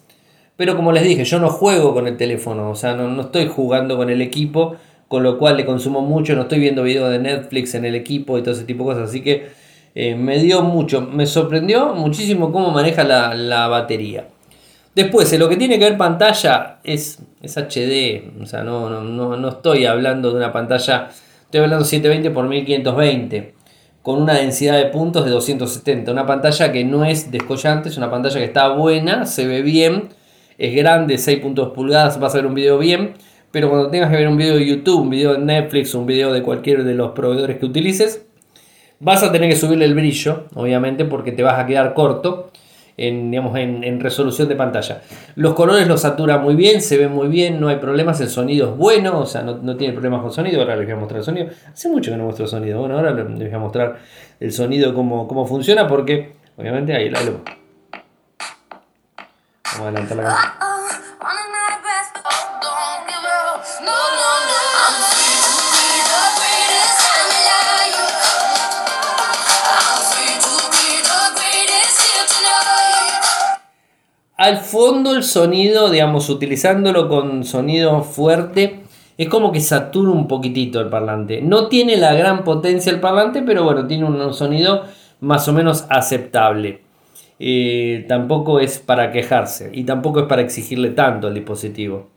Pero 0.57 0.75
como 0.75 0.91
les 0.91 1.05
dije, 1.05 1.23
yo 1.25 1.39
no 1.39 1.51
juego 1.51 1.93
con 1.93 2.07
el 2.07 2.17
teléfono, 2.17 2.71
o 2.71 2.75
sea, 2.75 2.95
no, 2.95 3.21
estoy 3.21 3.49
jugando 3.49 3.99
con 3.99 4.09
el 4.09 4.23
equipo, 4.23 4.77
con 5.07 5.23
lo 5.23 5.37
cual 5.37 5.59
le 5.59 5.67
consumo 5.67 6.01
mucho, 6.01 6.35
no 6.35 6.43
estoy 6.43 6.61
viendo 6.61 6.83
videos 6.83 7.11
de 7.11 7.19
Netflix 7.19 7.75
en 7.75 7.85
el 7.85 7.95
equipo 7.95 8.39
y 8.39 8.43
todo 8.43 8.55
ese 8.55 8.65
tipo 8.65 8.85
de 8.85 8.95
cosas. 8.95 9.11
Así 9.11 9.21
que 9.21 9.49
eh, 9.95 10.15
me 10.15 10.39
dio 10.43 10.63
mucho, 10.63 11.03
me 11.03 11.27
sorprendió 11.27 11.93
muchísimo 11.93 12.53
cómo 12.53 12.71
maneja 12.71 13.05
la, 13.05 13.69
batería. 13.69 14.29
Después, 14.95 15.31
en 15.35 15.41
lo 15.41 15.49
que 15.51 15.59
tiene 15.59 15.79
que 15.79 15.85
ver 15.85 15.99
pantalla, 15.99 16.79
es, 16.85 17.19
es 17.43 17.59
HD, 17.59 18.43
o 18.43 18.47
sea, 18.47 18.65
no, 18.65 19.03
no, 19.03 19.37
no 19.37 19.49
estoy 19.51 19.85
hablando 19.85 20.31
de 20.31 20.37
una 20.39 20.53
pantalla 20.55 21.11
Estoy 21.51 21.63
hablando 21.63 21.85
720 21.85 22.31
por 22.31 22.49
1520 22.49 23.55
con 24.03 24.23
una 24.23 24.35
densidad 24.35 24.77
de 24.77 24.85
puntos 24.85 25.25
de 25.25 25.33
270. 25.33 26.13
Una 26.13 26.25
pantalla 26.25 26.71
que 26.71 26.85
no 26.85 27.05
es 27.05 27.33
descollante, 27.33 27.89
es 27.89 27.97
una 27.97 28.09
pantalla 28.09 28.39
que 28.39 28.45
está 28.45 28.69
buena, 28.69 29.27
se 29.27 29.49
ve 29.49 29.61
bien, 29.61 30.11
es 30.59 30.77
grande, 30.77 31.17
6.2 31.17 31.73
pulgadas, 31.73 32.21
vas 32.21 32.35
a 32.35 32.37
ver 32.37 32.47
un 32.47 32.55
video 32.55 32.79
bien, 32.79 33.15
pero 33.51 33.69
cuando 33.69 33.91
tengas 33.91 34.11
que 34.11 34.17
ver 34.19 34.29
un 34.29 34.37
video 34.37 34.55
de 34.55 34.65
YouTube, 34.65 35.01
un 35.01 35.11
video 35.11 35.33
de 35.33 35.41
Netflix, 35.41 35.93
un 35.93 36.07
video 36.07 36.33
de 36.33 36.45
cualquier 36.45 36.85
de 36.85 36.95
los 36.95 37.11
proveedores 37.11 37.59
que 37.59 37.67
utilices, 37.67 38.25
vas 39.01 39.25
a 39.25 39.33
tener 39.33 39.51
que 39.51 39.57
subirle 39.57 39.87
el 39.87 39.95
brillo, 39.95 40.45
obviamente, 40.55 41.05
porque 41.05 41.33
te 41.33 41.43
vas 41.43 41.59
a 41.59 41.67
quedar 41.67 41.95
corto 41.95 42.53
en, 43.01 43.31
digamos, 43.31 43.57
en, 43.57 43.99
resolución 43.99 44.49
de 44.49 44.57
pantalla. 44.57 45.01
Los 45.37 45.55
colores 45.55 45.89
los 45.89 46.03
satura 46.03 46.39
muy 46.39 46.55
bien, 46.55 46.83
se 46.83 46.99
ve 46.99 47.09
muy 47.09 47.29
bien, 47.29 47.61
no 47.61 47.69
hay 47.69 47.77
problemas, 47.77 48.21
el 48.21 48.29
sonido 48.29 48.71
es 48.71 48.77
bueno, 48.77 49.21
o 49.21 49.27
sea, 49.27 49.43
no, 49.43 49.77
tiene 49.77 49.95
problemas 49.95 50.21
con 50.23 50.33
sonido. 50.33 50.61
Ahora 50.61 50.77
les 50.77 50.85
voy 50.85 50.93
a 50.93 50.97
mostrar 50.97 51.19
el 51.19 51.25
sonido. 51.25 51.49
Hace 51.73 51.89
mucho 51.89 52.11
que 52.11 52.17
no 52.17 52.25
muestro 52.25 52.47
sonido. 52.47 52.81
Bueno, 52.81 52.97
ahora 52.97 53.13
les 53.13 53.27
voy 53.27 53.51
a 53.53 53.59
mostrar 53.59 53.99
el 54.39 54.53
sonido, 54.53 54.95
cómo, 54.95 55.27
cómo 55.27 55.47
funciona, 55.47 55.87
porque 55.87 56.35
obviamente 56.57 56.95
ahí 56.95 57.09
la 57.09 57.21
Vamos 57.21 57.47
a 59.79 59.83
adelantar 59.83 60.17
la 60.17 60.23
canción. 60.25 60.70
Al 74.41 74.57
fondo 74.57 75.15
el 75.15 75.23
sonido, 75.23 75.91
digamos, 75.91 76.31
utilizándolo 76.31 77.11
con 77.11 77.45
sonido 77.45 78.03
fuerte, 78.03 78.81
es 79.19 79.29
como 79.29 79.53
que 79.53 79.61
satura 79.61 80.11
un 80.13 80.27
poquitito 80.27 80.81
el 80.81 80.89
parlante. 80.89 81.43
No 81.43 81.69
tiene 81.69 81.99
la 81.99 82.15
gran 82.15 82.43
potencia 82.43 82.91
el 82.91 83.01
parlante, 83.01 83.43
pero 83.43 83.65
bueno, 83.65 83.87
tiene 83.87 84.07
un 84.07 84.33
sonido 84.33 84.85
más 85.21 85.47
o 85.47 85.53
menos 85.53 85.85
aceptable. 85.91 86.81
Eh, 87.39 88.07
tampoco 88.09 88.61
es 88.61 88.79
para 88.79 89.13
quejarse 89.13 89.73
y 89.75 89.85
tampoco 89.85 90.21
es 90.21 90.27
para 90.27 90.41
exigirle 90.41 90.89
tanto 90.93 91.27
al 91.27 91.35
dispositivo. 91.35 92.09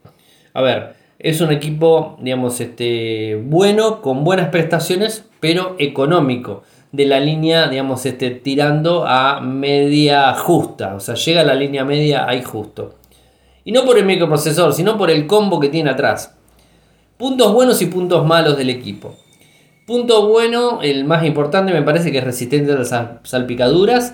A 0.53 0.61
ver, 0.61 0.95
es 1.19 1.41
un 1.41 1.51
equipo, 1.51 2.17
digamos, 2.21 2.61
este, 2.61 3.35
bueno, 3.35 4.01
con 4.01 4.23
buenas 4.23 4.47
prestaciones, 4.47 5.29
pero 5.41 5.75
económico 5.77 6.63
de 6.93 7.07
la 7.07 7.19
línea, 7.19 7.67
digamos, 7.69 8.05
este, 8.05 8.29
tirando 8.29 9.05
a 9.05 9.41
media 9.41 10.31
justa. 10.35 10.93
O 10.93 10.99
sea, 10.99 11.15
llega 11.15 11.41
a 11.41 11.43
la 11.43 11.55
línea 11.55 11.83
media 11.83 12.29
ahí 12.29 12.43
justo. 12.43 12.95
Y 13.65 13.71
no 13.71 13.83
por 13.83 13.97
el 13.97 14.05
microprocesor, 14.05 14.73
sino 14.73 14.95
por 14.95 15.09
el 15.09 15.25
combo 15.25 15.59
que 15.59 15.69
tiene 15.69 15.89
atrás. 15.89 16.35
Puntos 17.17 17.51
buenos 17.51 17.81
y 17.81 17.87
puntos 17.87 18.25
malos 18.27 18.57
del 18.57 18.69
equipo. 18.69 19.15
Punto 19.87 20.27
bueno, 20.27 20.81
el 20.83 21.03
más 21.05 21.25
importante 21.25 21.73
me 21.73 21.81
parece 21.81 22.11
que 22.11 22.19
es 22.19 22.23
resistente 22.23 22.71
a 22.71 22.75
las 22.75 22.93
salpicaduras. 23.23 24.13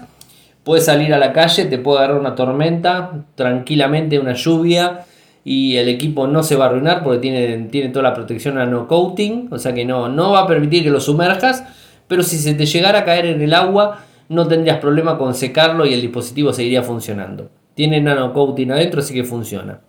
Puedes 0.63 0.85
salir 0.85 1.13
a 1.13 1.19
la 1.19 1.33
calle, 1.33 1.65
te 1.65 1.79
puede 1.79 1.99
agarrar 1.99 2.19
una 2.19 2.35
tormenta, 2.35 3.25
tranquilamente 3.35 4.19
una 4.19 4.33
lluvia 4.33 5.05
y 5.43 5.75
el 5.75 5.89
equipo 5.89 6.27
no 6.27 6.43
se 6.43 6.55
va 6.55 6.65
a 6.65 6.67
arruinar 6.69 7.03
porque 7.03 7.19
tiene, 7.19 7.67
tiene 7.69 7.89
toda 7.89 8.03
la 8.03 8.13
protección 8.13 8.57
a 8.57 8.65
no 8.65 8.87
coating, 8.87 9.49
o 9.51 9.57
sea 9.57 9.73
que 9.73 9.83
no, 9.83 10.07
no 10.07 10.31
va 10.31 10.41
a 10.41 10.47
permitir 10.47 10.83
que 10.83 10.89
lo 10.89 11.01
sumerjas 11.01 11.63
pero 12.09 12.23
si 12.23 12.37
se 12.37 12.53
te 12.55 12.65
llegara 12.65 12.99
a 12.99 13.05
caer 13.05 13.27
en 13.27 13.41
el 13.41 13.53
agua 13.53 14.03
no 14.27 14.47
tendrías 14.47 14.79
problema 14.79 15.17
con 15.17 15.33
secarlo 15.33 15.85
y 15.85 15.93
el 15.93 16.01
dispositivo 16.01 16.51
seguiría 16.51 16.83
funcionando. 16.83 17.49
Tiene 17.75 18.01
nano 18.01 18.33
coating 18.33 18.71
adentro, 18.71 18.99
así 18.99 19.13
que 19.13 19.23
funciona. 19.23 19.81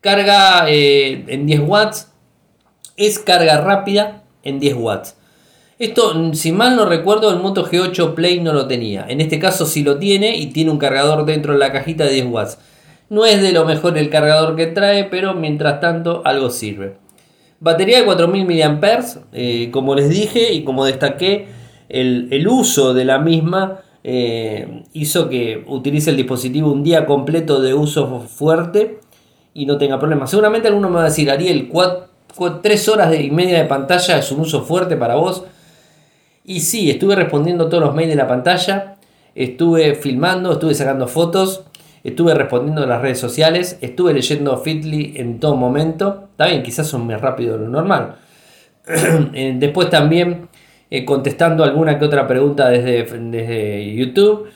Carga 0.00 0.68
eh, 0.68 1.24
en 1.28 1.46
10 1.46 1.60
watts. 1.60 2.12
Es 2.96 3.18
carga 3.18 3.60
rápida 3.60 4.24
en 4.42 4.58
10 4.58 4.74
watts. 4.76 5.16
Esto, 5.78 6.34
si 6.34 6.52
mal 6.52 6.74
no 6.74 6.86
recuerdo, 6.86 7.30
el 7.30 7.38
Moto 7.38 7.66
G8 7.66 8.14
Play 8.14 8.40
no 8.40 8.52
lo 8.52 8.66
tenía. 8.66 9.04
En 9.08 9.20
este 9.20 9.38
caso 9.38 9.66
sí 9.66 9.82
lo 9.82 9.98
tiene 9.98 10.36
y 10.36 10.46
tiene 10.46 10.70
un 10.70 10.78
cargador 10.78 11.26
dentro 11.26 11.52
de 11.52 11.58
la 11.58 11.72
cajita 11.72 12.04
de 12.04 12.12
10 12.12 12.26
watts. 12.26 12.58
No 13.08 13.24
es 13.24 13.40
de 13.40 13.52
lo 13.52 13.64
mejor 13.64 13.96
el 13.98 14.10
cargador 14.10 14.56
que 14.56 14.66
trae, 14.66 15.04
pero 15.04 15.34
mientras 15.34 15.80
tanto 15.80 16.22
algo 16.24 16.50
sirve. 16.50 16.96
Batería 17.60 17.98
de 17.98 18.04
4000 18.04 18.46
mAh, 18.46 19.00
eh, 19.32 19.70
como 19.70 19.94
les 19.94 20.10
dije 20.10 20.52
y 20.52 20.62
como 20.62 20.84
destaqué, 20.84 21.48
el, 21.88 22.46
uso 22.48 22.92
de 22.92 23.04
la 23.04 23.18
misma 23.18 23.80
eh, 24.04 24.82
hizo 24.92 25.28
que 25.28 25.64
utilice 25.66 26.10
el 26.10 26.16
dispositivo 26.16 26.70
un 26.70 26.82
día 26.82 27.06
completo 27.06 27.60
de 27.60 27.74
uso 27.74 28.20
fuerte 28.20 29.00
y 29.54 29.66
no 29.66 29.78
tenga 29.78 29.98
problemas. 29.98 30.30
Seguramente 30.30 30.68
alguno 30.68 30.88
me 30.88 30.96
va 30.96 31.02
a 31.02 31.04
decir, 31.04 31.30
Ariel, 31.30 31.70
3 32.62 32.88
horas 32.88 33.18
y 33.18 33.30
media 33.30 33.58
de 33.58 33.64
pantalla 33.64 34.18
es 34.18 34.30
un 34.30 34.40
uso 34.40 34.62
fuerte 34.62 34.96
para 34.96 35.14
vos. 35.14 35.44
Y 36.44 36.60
sí, 36.60 36.90
estuve 36.90 37.16
respondiendo 37.16 37.68
todos 37.68 37.82
los 37.82 37.94
mails 37.94 38.10
de 38.10 38.16
la 38.16 38.28
pantalla, 38.28 38.96
estuve 39.34 39.94
filmando, 39.94 40.52
estuve 40.52 40.74
sacando 40.74 41.08
fotos, 41.08 41.62
estuve 42.08 42.34
respondiendo 42.34 42.82
en 42.82 42.88
las 42.88 43.02
redes 43.02 43.18
sociales, 43.18 43.78
estuve 43.80 44.12
leyendo 44.12 44.56
Fitly 44.58 45.14
en 45.16 45.40
todo 45.40 45.56
momento. 45.56 46.28
Está 46.30 46.46
bien, 46.46 46.62
quizás 46.62 46.86
son 46.86 47.06
más 47.06 47.20
rápido 47.20 47.58
de 47.58 47.64
lo 47.64 47.70
normal. 47.70 48.16
Eh, 49.34 49.56
después 49.58 49.90
también 49.90 50.48
eh, 50.90 51.04
contestando 51.04 51.64
alguna 51.64 51.98
que 51.98 52.04
otra 52.04 52.26
pregunta 52.28 52.68
desde, 52.68 53.02
desde, 53.02 53.94
YouTube 53.94 54.48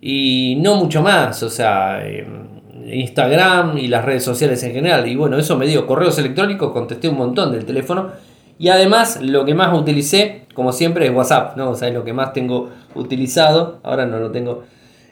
y 0.00 0.58
no 0.60 0.74
mucho 0.74 1.00
más, 1.00 1.42
o 1.44 1.48
sea, 1.48 2.02
Instagram 2.92 3.78
y 3.78 3.86
las 3.86 4.04
redes 4.04 4.24
sociales 4.24 4.62
en 4.64 4.72
general. 4.72 5.06
Y 5.06 5.14
bueno, 5.14 5.38
eso 5.38 5.56
me 5.56 5.66
dio 5.66 5.86
correos 5.86 6.18
electrónicos, 6.18 6.72
contesté 6.72 7.08
un 7.08 7.16
montón 7.16 7.52
del 7.52 7.64
teléfono 7.64 8.10
y 8.58 8.68
además 8.68 9.20
lo 9.22 9.44
que 9.44 9.54
más 9.54 9.72
utilicé, 9.72 10.46
como 10.52 10.72
siempre, 10.72 11.06
es 11.06 11.12
WhatsApp, 11.12 11.56
¿no? 11.56 11.70
O 11.70 11.74
sea, 11.76 11.88
es 11.88 11.94
lo 11.94 12.04
que 12.04 12.12
más 12.12 12.32
tengo 12.32 12.70
utilizado. 12.94 13.78
Ahora 13.84 14.04
no 14.04 14.18
lo 14.18 14.32
tengo. 14.32 14.64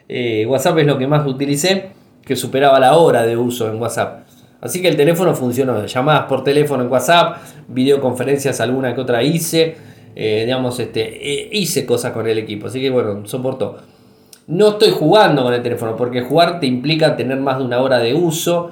Eh, 0.07 0.45
WhatsApp 0.45 0.77
es 0.79 0.87
lo 0.87 0.97
que 0.97 1.07
más 1.07 1.25
utilicé, 1.27 1.89
que 2.23 2.35
superaba 2.35 2.79
la 2.79 2.95
hora 2.95 3.23
de 3.23 3.35
uso 3.35 3.71
en 3.71 3.81
WhatsApp. 3.81 4.27
Así 4.61 4.81
que 4.81 4.87
el 4.87 4.97
teléfono 4.97 5.35
funcionó. 5.35 5.85
Llamadas 5.85 6.25
por 6.25 6.43
teléfono 6.43 6.83
en 6.83 6.91
WhatsApp, 6.91 7.37
videoconferencias 7.67 8.59
alguna 8.59 8.95
que 8.95 9.01
otra 9.01 9.23
hice. 9.23 9.75
Eh, 10.15 10.43
digamos, 10.45 10.79
este, 10.79 11.01
eh, 11.31 11.49
hice 11.51 11.85
cosas 11.85 12.11
con 12.11 12.27
el 12.27 12.37
equipo. 12.39 12.67
Así 12.67 12.81
que 12.81 12.89
bueno, 12.89 13.25
soportó. 13.25 13.77
No 14.47 14.69
estoy 14.69 14.91
jugando 14.91 15.43
con 15.43 15.53
el 15.53 15.61
teléfono, 15.61 15.95
porque 15.95 16.21
jugar 16.21 16.59
te 16.59 16.65
implica 16.65 17.15
tener 17.15 17.37
más 17.37 17.59
de 17.59 17.65
una 17.65 17.81
hora 17.81 17.99
de 17.99 18.13
uso. 18.13 18.71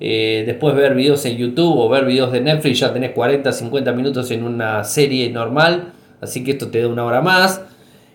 Eh, 0.00 0.44
después 0.46 0.74
ver 0.74 0.94
videos 0.94 1.24
en 1.26 1.36
YouTube 1.36 1.78
o 1.78 1.88
ver 1.88 2.04
videos 2.04 2.32
de 2.32 2.40
Netflix, 2.40 2.80
ya 2.80 2.92
tenés 2.92 3.12
40, 3.12 3.52
50 3.52 3.92
minutos 3.92 4.30
en 4.30 4.42
una 4.42 4.82
serie 4.82 5.30
normal, 5.30 5.92
así 6.20 6.42
que 6.42 6.52
esto 6.52 6.68
te 6.68 6.80
da 6.80 6.88
una 6.88 7.04
hora 7.04 7.20
más. 7.22 7.60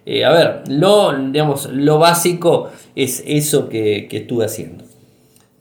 Eh, 0.05 0.25
a 0.25 0.31
ver, 0.31 0.63
lo, 0.67 1.13
digamos, 1.13 1.69
lo 1.71 1.99
básico 1.99 2.69
es 2.95 3.23
eso 3.25 3.69
que, 3.69 4.07
estuve 4.11 4.45
haciendo. 4.45 4.83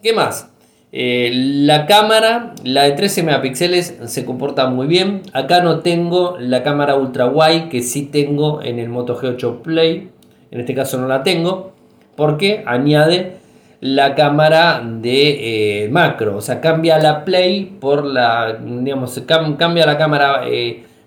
¿Qué 0.02 0.12
más? 0.12 0.48
Eh, 0.92 1.30
la 1.32 1.86
cámara, 1.86 2.54
la 2.64 2.84
de 2.84 2.92
13 2.92 3.22
megapíxeles, 3.22 3.98
se 4.06 4.24
comporta 4.24 4.68
muy 4.68 4.86
bien. 4.86 5.22
Acá 5.34 5.62
no 5.62 5.80
tengo 5.80 6.36
la 6.40 6.62
cámara 6.62 6.96
ultra 6.96 7.26
wide 7.26 7.68
que 7.68 7.82
sí 7.82 8.06
tengo 8.06 8.62
en 8.62 8.78
el 8.78 8.88
Moto 8.88 9.18
G8 9.20 9.60
Play. 9.60 10.10
En 10.50 10.60
este 10.60 10.74
caso 10.74 10.98
no 10.98 11.06
la 11.06 11.22
tengo 11.22 11.72
porque 12.16 12.64
añade 12.66 13.36
la 13.80 14.14
cámara 14.14 14.82
de 14.84 15.84
eh, 15.84 15.88
macro, 15.88 16.36
o 16.36 16.40
sea, 16.42 16.60
cambia 16.60 16.98
la 16.98 17.24
play 17.24 17.64
por 17.80 18.04
la, 18.04 18.58
digamos, 18.62 19.22
cambia 19.56 19.86
la 19.86 19.96
cámara 19.96 20.42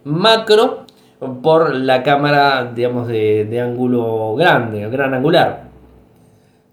macro 0.05 0.82
por 1.41 1.73
la 1.75 2.03
cámara, 2.03 2.71
digamos, 2.73 3.07
de, 3.07 3.61
ángulo 3.61 4.35
grande, 4.35 4.87
gran 4.89 5.13
angular. 5.13 5.63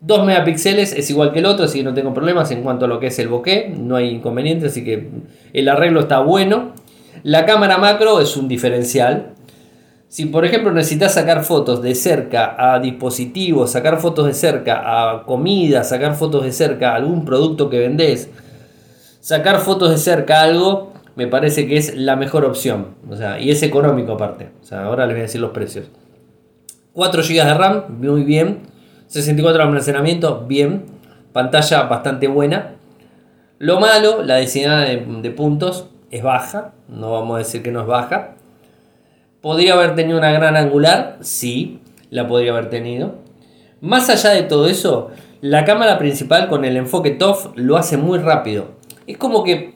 2 0.03 0.25
megapíxeles 0.25 0.95
es 0.95 1.11
igual 1.11 1.33
que 1.33 1.41
el 1.41 1.47
otro, 1.47 1.67
así 1.67 1.79
que 1.79 1.85
no 1.85 1.95
tengo 1.95 2.15
problemas 2.15 2.51
en 2.51 2.63
cuanto 2.63 2.87
a 2.87 2.89
lo 2.89 3.01
que 3.01 3.09
es 3.09 3.19
el 3.19 3.29
bokeh, 3.29 3.75
no 3.77 3.97
hay 3.97 4.09
inconveniente, 4.09 4.67
así 4.67 4.83
que 4.83 5.11
el 5.53 5.69
arreglo 5.69 6.01
está 6.01 6.21
bueno. 6.21 6.73
La 7.23 7.45
cámara 7.45 7.77
macro 7.77 8.21
es 8.21 8.37
un 8.37 8.49
diferencial, 8.49 9.35
si 10.11 10.27
por 10.27 10.45
ejemplo 10.45 10.73
necesitas 10.73 11.15
sacar 11.15 11.45
fotos 11.45 11.83
de 11.83 11.95
cerca 11.95 12.57
a 12.59 12.81
dispositivos, 12.81 13.71
sacar 13.71 14.01
fotos 14.01 14.27
de 14.27 14.35
cerca 14.35 14.83
a 14.85 15.23
comida, 15.25 15.85
sacar 15.85 16.17
fotos 16.17 16.45
de 16.45 16.51
cerca 16.51 16.93
a 16.93 16.97
algún 16.97 17.25
producto 17.25 17.71
que 17.71 17.79
vendés, 17.79 18.29
sacar 19.21 19.61
fotos 19.61 19.91
de 19.91 19.99
cerca 19.99 20.41
a 20.41 20.45
algo, 20.45 20.90
me 21.17 21.27
parece 21.27 21.67
que 21.67 21.77
es 21.77 21.97
la 21.97 22.17
mejor 22.17 22.45
opción. 22.45 22.95
O 23.09 23.17
sea, 23.17 23.41
y 23.41 23.51
es 23.51 23.63
económico 23.63 24.13
aparte. 24.13 24.51
O 24.61 24.65
sea, 24.65 24.85
ahora 24.85 25.07
les 25.07 25.15
voy 25.15 25.21
a 25.21 25.23
decir 25.25 25.41
los 25.41 25.51
precios. 25.51 25.87
4 26.93 27.23
GB 27.23 27.45
de 27.45 27.55
RAM, 27.55 27.85
muy 28.01 28.25
bien. 28.25 28.61
64 29.07 29.59
de 29.59 29.65
almacenamiento, 29.65 30.45
bien. 30.47 30.85
Pantalla 31.33 31.83
bastante 31.83 32.29
buena. 32.29 32.75
Lo 33.59 33.81
malo, 33.81 34.23
la 34.23 34.37
densidad 34.37 34.87
de, 34.87 34.97
de 34.97 35.31
puntos 35.31 35.89
es 36.11 36.23
baja. 36.23 36.73
No 36.89 37.13
vamos 37.13 37.37
a 37.37 37.39
decir 37.39 37.63
que 37.63 37.71
no 37.71 37.83
es 37.83 37.87
baja. 37.87 38.37
¿Podría 39.41 39.75
haber 39.75 39.95
tenido 39.95 40.19
una 40.19 40.33
gran 40.33 40.57
angular? 40.57 41.19
Sí, 41.21 41.81
la 42.11 42.27
podría 42.27 42.53
haber 42.53 42.69
tenido. 42.69 43.15
Más 43.81 44.11
allá 44.11 44.31
de 44.31 44.43
todo 44.43 44.67
eso, 44.67 45.11
la 45.41 45.65
cámara 45.65 45.99
principal 45.99 46.49
con 46.49 46.67
el 46.67 46.77
enfoque 46.77 47.13
TOF 47.13 47.49
lo 47.55 47.79
hace 47.79 47.97
muy 47.97 48.19
rápido. 48.19 48.73
Es 49.07 49.17
como 49.17 49.43
que, 49.43 49.75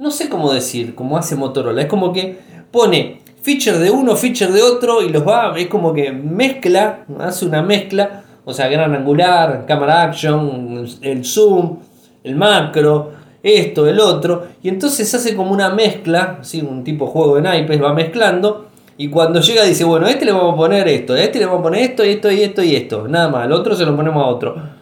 no 0.00 0.10
sé 0.10 0.30
cómo 0.30 0.50
decir, 0.50 0.94
como 0.94 1.18
hace 1.18 1.36
Motorola, 1.36 1.82
es 1.82 1.86
como 1.86 2.10
que 2.10 2.38
pone 2.70 3.20
feature 3.42 3.78
de 3.78 3.90
uno, 3.90 4.16
feature 4.16 4.50
de 4.50 4.62
otro 4.62 5.02
y 5.02 5.10
los 5.10 5.28
va, 5.28 5.52
es 5.58 5.68
como 5.68 5.92
que 5.92 6.10
mezcla, 6.10 7.04
hace 7.18 7.44
una 7.44 7.60
mezcla, 7.60 8.24
o 8.46 8.54
sea, 8.54 8.68
gran 8.68 8.94
angular, 8.94 9.66
cámara 9.68 10.04
action, 10.04 10.86
el 11.02 11.22
zoom, 11.22 11.80
el 12.24 12.34
macro, 12.34 13.10
esto, 13.42 13.86
el 13.86 14.00
otro, 14.00 14.46
y 14.62 14.70
entonces 14.70 15.14
hace 15.14 15.36
como 15.36 15.52
una 15.52 15.68
mezcla, 15.68 16.38
¿sí? 16.40 16.62
un 16.62 16.82
tipo 16.82 17.06
juego 17.06 17.36
de 17.36 17.42
naipes, 17.42 17.82
va 17.82 17.92
mezclando 17.92 18.68
y 18.96 19.08
cuando 19.08 19.42
llega 19.42 19.64
dice, 19.64 19.84
bueno, 19.84 20.06
a 20.06 20.10
este 20.10 20.24
le 20.24 20.32
vamos 20.32 20.54
a 20.54 20.56
poner 20.56 20.88
esto, 20.88 21.14
este 21.14 21.38
le 21.38 21.44
vamos 21.44 21.60
a 21.60 21.64
poner 21.64 21.82
esto, 21.82 22.06
y 22.06 22.08
esto 22.08 22.30
y 22.30 22.42
esto 22.42 22.62
y 22.62 22.74
esto. 22.74 23.06
Nada 23.06 23.28
más, 23.28 23.44
al 23.44 23.52
otro 23.52 23.74
se 23.76 23.84
lo 23.84 23.94
ponemos 23.94 24.24
a 24.24 24.28
otro. 24.28 24.79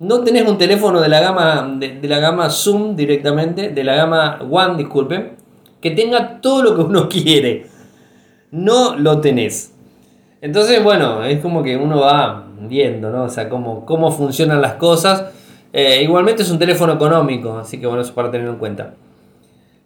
No 0.00 0.20
tenés 0.20 0.48
un 0.48 0.58
teléfono 0.58 1.00
de 1.00 1.08
la 1.08 1.20
gama 1.20 1.76
de, 1.78 1.98
la 2.08 2.18
gama 2.20 2.50
Zoom 2.50 2.94
directamente, 2.94 3.70
de 3.70 3.84
la 3.84 3.96
gama 3.96 4.38
One, 4.48 4.76
disculpe, 4.76 5.32
que 5.80 5.90
tenga 5.90 6.40
todo 6.40 6.62
lo 6.62 6.76
que 6.76 6.82
uno 6.82 7.08
quiere. 7.10 7.66
No 8.50 8.96
lo 8.96 9.20
tenés. 9.20 9.74
Entonces, 10.40 10.82
bueno, 10.84 11.24
es 11.24 11.40
como 11.40 11.62
que 11.62 11.76
uno 11.76 12.00
va 12.00 12.46
viendo, 12.60 13.10
¿no? 13.10 13.24
O 13.24 13.28
sea, 13.28 13.48
cómo, 13.48 13.84
cómo 13.84 14.12
funcionan 14.12 14.62
las 14.62 14.74
cosas. 14.74 15.24
Eh, 15.72 16.00
igualmente 16.02 16.42
es 16.42 16.50
un 16.50 16.58
teléfono 16.58 16.92
económico, 16.92 17.58
así 17.58 17.78
que 17.80 17.86
bueno, 17.86 18.02
eso 18.02 18.14
para 18.14 18.30
tener 18.30 18.48
en 18.48 18.56
cuenta. 18.56 18.94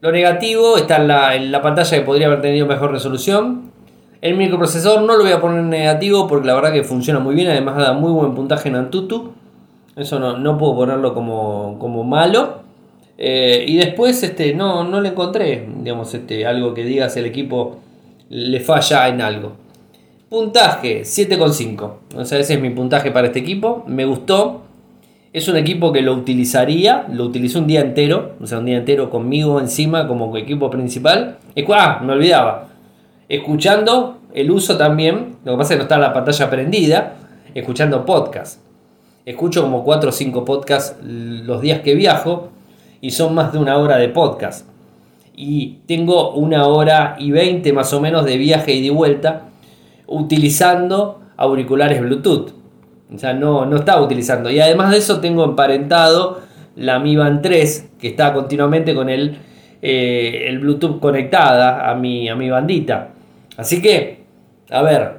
Lo 0.02 0.12
negativo 0.12 0.76
está 0.76 0.96
en 1.34 1.52
la, 1.52 1.62
pantalla 1.62 1.96
que 1.96 2.02
podría 2.04 2.26
haber 2.26 2.40
tenido 2.40 2.66
mejor 2.66 2.92
resolución. 2.92 3.72
El 4.20 4.36
microprocesor 4.36 5.02
no 5.02 5.16
lo 5.16 5.24
voy 5.24 5.32
a 5.32 5.40
poner 5.40 5.60
en 5.60 5.70
negativo 5.70 6.28
porque 6.28 6.46
la 6.46 6.54
verdad 6.54 6.72
que 6.72 6.84
funciona 6.84 7.18
muy 7.18 7.34
bien, 7.34 7.48
además 7.48 7.76
da 7.76 7.92
muy 7.92 8.12
buen 8.12 8.34
puntaje 8.34 8.68
en 8.68 8.76
Antutu. 8.76 9.32
Eso 9.96 10.18
no, 10.18 10.58
puedo 10.58 10.74
ponerlo 10.74 11.14
como, 11.14 12.04
malo. 12.04 12.62
Eh, 13.18 13.64
y 13.68 13.76
después 13.76 14.22
este, 14.22 14.54
no, 14.54 14.84
no 14.84 15.00
le 15.00 15.10
encontré 15.10 15.68
digamos, 15.78 16.12
este, 16.14 16.46
algo 16.46 16.72
que 16.74 16.82
digas 16.82 17.16
el 17.16 17.26
equipo 17.26 17.76
le 18.30 18.60
falla 18.60 19.08
en 19.08 19.20
algo. 19.20 19.52
Puntaje 20.30 21.02
7,5. 21.02 21.92
O 22.16 22.24
sea, 22.24 22.38
ese 22.38 22.54
es 22.54 22.60
mi 22.60 22.70
puntaje 22.70 23.10
para 23.10 23.26
este 23.26 23.40
equipo. 23.40 23.84
Me 23.86 24.06
gustó. 24.06 24.62
Es 25.34 25.48
un 25.48 25.56
equipo 25.56 25.92
que 25.92 26.00
lo 26.02 26.14
utilizaría, 26.14 27.06
lo 27.10 27.24
utilizó 27.24 27.58
un 27.58 27.66
día 27.66 27.80
entero, 27.80 28.32
o 28.40 28.58
un 28.58 28.66
día 28.66 28.78
entero 28.78 29.10
conmigo 29.10 29.60
encima 29.60 30.06
como 30.06 30.34
equipo 30.36 30.70
principal. 30.70 31.38
Ah, 31.74 32.00
me 32.02 32.12
olvidaba. 32.14 32.68
Escuchando 33.28 34.18
el 34.34 34.50
uso 34.50 34.76
también, 34.78 35.36
lo 35.44 35.52
que 35.52 35.58
pasa 35.58 35.74
es 35.74 35.76
que 35.76 35.76
no 35.76 35.82
está 35.82 35.98
la 35.98 36.12
pantalla 36.12 36.50
prendida, 36.50 37.16
escuchando 37.54 38.04
podcast. 38.06 38.60
Escucho 39.24 39.62
como 39.62 39.84
4 39.84 40.08
o 40.08 40.12
5 40.12 40.44
podcasts 40.44 40.96
los 41.02 41.60
días 41.60 41.80
que 41.80 41.94
viajo 41.94 42.48
y 43.00 43.12
son 43.12 43.34
más 43.34 43.52
de 43.52 43.58
una 43.58 43.78
hora 43.78 43.96
de 43.96 44.08
podcast. 44.08 44.66
Y 45.34 45.78
tengo 45.86 46.34
una 46.34 46.66
hora 46.66 47.16
y 47.18 47.30
20 47.30 47.72
más 47.72 47.92
o 47.92 48.00
menos 48.00 48.24
de 48.24 48.36
viaje 48.36 48.72
y 48.74 48.82
de 48.82 48.90
vuelta 48.90 49.48
utilizando 50.08 51.20
auriculares 51.36 52.00
Bluetooth. 52.00 52.50
O 53.14 53.18
sea, 53.18 53.32
no, 53.32 53.64
no 53.66 53.76
estaba 53.76 54.02
utilizando. 54.02 54.50
Y 54.50 54.60
además 54.60 54.90
de 54.90 54.98
eso 54.98 55.20
tengo 55.20 55.44
emparentado 55.44 56.40
la 56.76 56.98
Mi 56.98 57.16
Band 57.16 57.42
3, 57.42 57.90
que 58.00 58.08
está 58.08 58.32
continuamente 58.32 58.94
con 58.94 59.08
el, 59.08 59.38
eh, 59.82 60.46
el 60.48 60.58
Bluetooth 60.58 60.98
conectada 60.98 61.90
a 61.90 61.94
mi, 61.94 62.28
a 62.28 62.34
mi 62.34 62.50
bandita. 62.50 63.10
Así 63.56 63.82
que, 63.82 64.24
a 64.70 64.82
ver, 64.82 65.18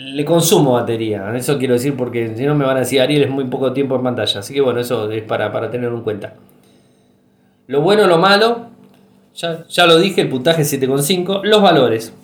le 0.00 0.24
consumo 0.24 0.72
batería. 0.72 1.30
Eso 1.36 1.58
quiero 1.58 1.74
decir 1.74 1.96
porque 1.96 2.34
si 2.36 2.44
no 2.44 2.54
me 2.54 2.64
van 2.64 2.76
a 2.76 2.80
decir, 2.80 3.00
Ariel 3.00 3.24
es 3.24 3.30
muy 3.30 3.44
poco 3.44 3.72
tiempo 3.72 3.96
en 3.96 4.02
pantalla. 4.02 4.40
Así 4.40 4.54
que 4.54 4.60
bueno, 4.60 4.80
eso 4.80 5.10
es 5.10 5.22
para, 5.22 5.52
para 5.52 5.70
tenerlo 5.70 5.98
en 5.98 6.04
cuenta. 6.04 6.34
Lo 7.66 7.82
bueno, 7.82 8.06
lo 8.06 8.18
malo, 8.18 8.68
ya, 9.34 9.66
ya 9.68 9.86
lo 9.86 9.98
dije, 9.98 10.22
el 10.22 10.28
puntaje 10.28 10.62
7,5. 10.62 11.42
Los 11.44 11.62
valores. 11.62 12.14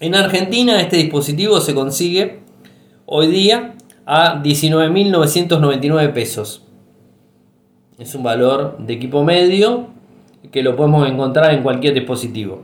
En 0.00 0.14
Argentina 0.14 0.80
este 0.80 0.96
dispositivo 0.96 1.60
se 1.60 1.74
consigue 1.74 2.40
hoy 3.06 3.28
día 3.28 3.74
a 4.06 4.42
19.999 4.42 6.12
pesos. 6.12 6.64
Es 7.98 8.14
un 8.14 8.22
valor 8.22 8.78
de 8.78 8.92
equipo 8.94 9.24
medio 9.24 9.88
que 10.52 10.62
lo 10.62 10.76
podemos 10.76 11.08
encontrar 11.08 11.52
en 11.52 11.62
cualquier 11.62 11.94
dispositivo. 11.94 12.62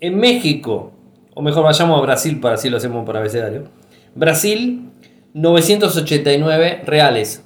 En 0.00 0.18
México, 0.18 0.92
o 1.34 1.42
mejor 1.42 1.64
vayamos 1.64 1.98
a 1.98 2.02
Brasil 2.02 2.40
para 2.40 2.54
así 2.54 2.70
lo 2.70 2.78
hacemos 2.78 3.04
por 3.04 3.16
abecedario. 3.16 3.64
Brasil, 4.14 4.90
989 5.34 6.82
reales. 6.84 7.44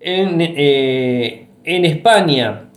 En, 0.00 0.40
eh, 0.40 1.48
en 1.64 1.84
España, 1.84 2.70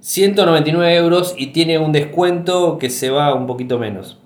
199 0.00 0.96
euros 0.96 1.34
y 1.38 1.46
tiene 1.46 1.78
un 1.78 1.92
descuento 1.92 2.78
que 2.78 2.90
se 2.90 3.08
va 3.08 3.34
un 3.34 3.46
poquito 3.46 3.78
menos. 3.78 4.18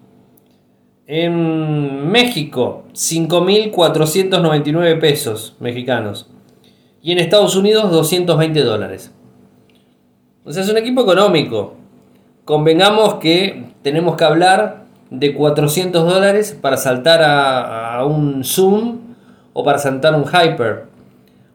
En 1.06 2.10
México, 2.10 2.84
5.499 2.92 4.98
pesos 4.98 5.54
mexicanos. 5.60 6.28
Y 7.00 7.12
en 7.12 7.18
Estados 7.18 7.54
Unidos, 7.54 7.92
220 7.92 8.60
dólares. 8.62 9.14
O 10.44 10.52
sea, 10.52 10.64
es 10.64 10.68
un 10.68 10.78
equipo 10.78 11.02
económico. 11.02 11.76
Convengamos 12.44 13.14
que 13.14 13.68
tenemos 13.82 14.16
que 14.16 14.24
hablar 14.24 14.87
de 15.10 15.34
400 15.34 16.06
dólares 16.06 16.56
para 16.60 16.76
saltar 16.76 17.22
a, 17.22 18.04
un 18.04 18.44
Zoom 18.44 18.98
o 19.52 19.64
para 19.64 19.78
saltar 19.78 20.14
un 20.14 20.24
Hyper. 20.24 20.84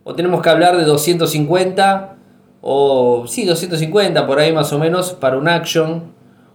O 0.03 0.13
tenemos 0.13 0.41
que 0.41 0.49
hablar 0.49 0.77
de 0.77 0.83
250 0.83 2.15
o 2.61 3.25
sí, 3.27 3.45
250 3.45 4.25
por 4.25 4.39
ahí 4.39 4.51
más 4.51 4.71
o 4.73 4.79
menos 4.79 5.13
para 5.13 5.37
un 5.37 5.47
Action 5.47 6.03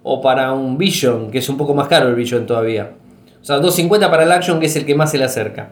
o 0.02 0.20
para 0.20 0.52
un 0.52 0.78
Vision, 0.78 1.30
que 1.30 1.38
es 1.38 1.48
un 1.48 1.56
poco 1.56 1.74
más 1.74 1.88
caro 1.88 2.08
el 2.08 2.14
Vision 2.14 2.46
todavía. 2.46 2.92
O 3.40 3.44
sea, 3.44 3.56
250 3.56 4.10
para 4.10 4.24
el 4.24 4.32
Action, 4.32 4.60
que 4.60 4.66
es 4.66 4.76
el 4.76 4.84
que 4.84 4.94
más 4.94 5.10
se 5.10 5.18
le 5.18 5.24
acerca. 5.24 5.70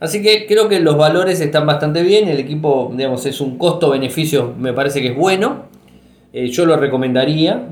Así 0.00 0.22
que 0.22 0.46
creo 0.46 0.68
que 0.68 0.78
los 0.80 0.96
valores 0.96 1.40
están 1.40 1.66
bastante 1.66 2.02
bien. 2.02 2.28
El 2.28 2.38
equipo, 2.38 2.92
digamos, 2.94 3.26
es 3.26 3.40
un 3.40 3.58
costo-beneficio, 3.58 4.54
me 4.58 4.72
parece 4.72 5.00
que 5.00 5.08
es 5.08 5.16
bueno. 5.16 5.64
Eh, 6.32 6.48
yo 6.48 6.66
lo 6.66 6.76
recomendaría. 6.76 7.66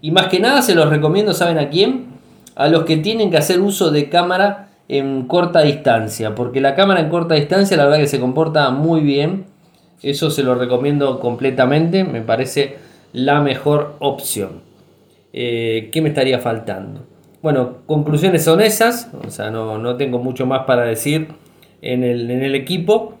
Y 0.00 0.10
más 0.10 0.26
que 0.26 0.40
nada 0.40 0.62
se 0.62 0.74
los 0.74 0.88
recomiendo, 0.88 1.32
¿saben 1.34 1.58
a 1.58 1.68
quién? 1.68 2.11
A 2.54 2.68
los 2.68 2.84
que 2.84 2.96
tienen 2.98 3.30
que 3.30 3.38
hacer 3.38 3.60
uso 3.60 3.90
de 3.90 4.08
cámara 4.08 4.68
en 4.88 5.26
corta 5.26 5.62
distancia. 5.62 6.34
Porque 6.34 6.60
la 6.60 6.74
cámara 6.74 7.00
en 7.00 7.08
corta 7.08 7.34
distancia, 7.34 7.76
la 7.76 7.84
verdad 7.84 7.98
que 7.98 8.08
se 8.08 8.20
comporta 8.20 8.70
muy 8.70 9.00
bien. 9.00 9.46
Eso 10.02 10.30
se 10.30 10.42
lo 10.42 10.54
recomiendo 10.54 11.20
completamente. 11.20 12.04
Me 12.04 12.20
parece 12.22 12.76
la 13.12 13.40
mejor 13.40 13.96
opción. 14.00 14.62
Eh, 15.32 15.88
¿Qué 15.92 16.02
me 16.02 16.10
estaría 16.10 16.38
faltando? 16.38 17.06
Bueno, 17.40 17.78
conclusiones 17.86 18.44
son 18.44 18.60
esas, 18.60 19.10
o 19.26 19.30
sea, 19.30 19.50
no, 19.50 19.96
tengo 19.96 20.18
mucho 20.20 20.46
más 20.46 20.60
para 20.64 20.84
decir 20.84 21.28
en 21.80 22.04
el, 22.04 22.54
equipo. 22.54 23.14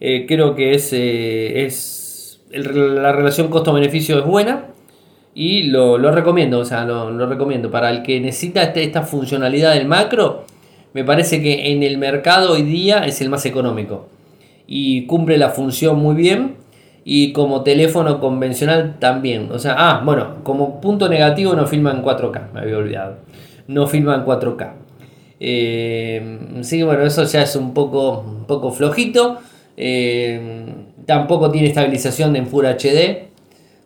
Eh, 0.00 0.24
creo 0.26 0.56
que 0.56 0.72
es, 0.72 0.92
eh, 0.92 1.64
es 1.64 2.40
la 2.50 3.12
relación 3.12 3.48
costo-beneficio 3.48 4.18
es 4.18 4.24
buena 4.24 4.64
y 5.40 5.62
lo, 5.68 5.98
recomiendo, 6.10 6.58
o 6.58 6.64
sea, 6.64 6.84
lo, 6.84 7.26
recomiendo. 7.28 7.70
Para 7.70 7.90
el 7.90 8.02
que 8.02 8.18
necesita 8.18 8.60
este, 8.60 8.82
esta 8.82 9.02
funcionalidad 9.02 9.72
del 9.72 9.86
macro, 9.86 10.42
me 10.94 11.04
parece 11.04 11.40
que 11.40 11.70
en 11.70 11.84
el 11.84 11.96
mercado 11.96 12.54
hoy 12.54 12.62
día 12.62 13.06
es 13.06 13.20
el 13.20 13.28
más 13.28 13.46
económico 13.46 14.08
y 14.66 15.06
cumple 15.06 15.38
la 15.38 15.50
función 15.50 16.00
muy 16.00 16.16
bien 16.16 16.56
y 17.04 17.32
como 17.32 17.62
teléfono 17.62 18.18
convencional 18.18 18.96
también. 18.98 19.52
O 19.52 19.60
sea, 19.60 19.76
ah, 19.78 20.02
bueno, 20.04 20.42
como 20.42 20.80
punto 20.80 21.08
negativo 21.08 21.54
no 21.54 21.68
filma 21.68 21.92
en 21.92 22.02
4K, 22.02 22.52
me 22.52 22.60
había 22.62 22.76
olvidado. 22.76 23.18
No 23.68 23.86
filma 23.86 24.16
en 24.16 24.24
4K. 24.24 24.72
Eh, 25.38 26.38
sí, 26.62 26.82
bueno, 26.82 27.04
eso 27.04 27.22
ya 27.22 27.42
es 27.42 27.54
un 27.54 27.74
poco, 27.74 28.24
un 28.26 28.44
poco 28.44 28.72
flojito. 28.72 29.38
Eh, 29.76 30.66
tampoco 31.06 31.48
tiene 31.52 31.68
estabilización 31.68 32.34
en 32.34 32.48
Full 32.48 32.64
HD. 32.64 33.27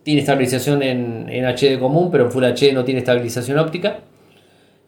Tiene 0.03 0.21
estabilización 0.21 0.83
en, 0.83 1.27
en, 1.29 1.45
HD 1.45 1.79
común, 1.79 2.11
pero 2.11 2.25
en 2.25 2.33
Full 2.33 2.45
HD 2.45 2.73
no 2.73 2.85
tiene 2.85 3.01
estabilización 3.01 3.59
óptica. 3.59 4.01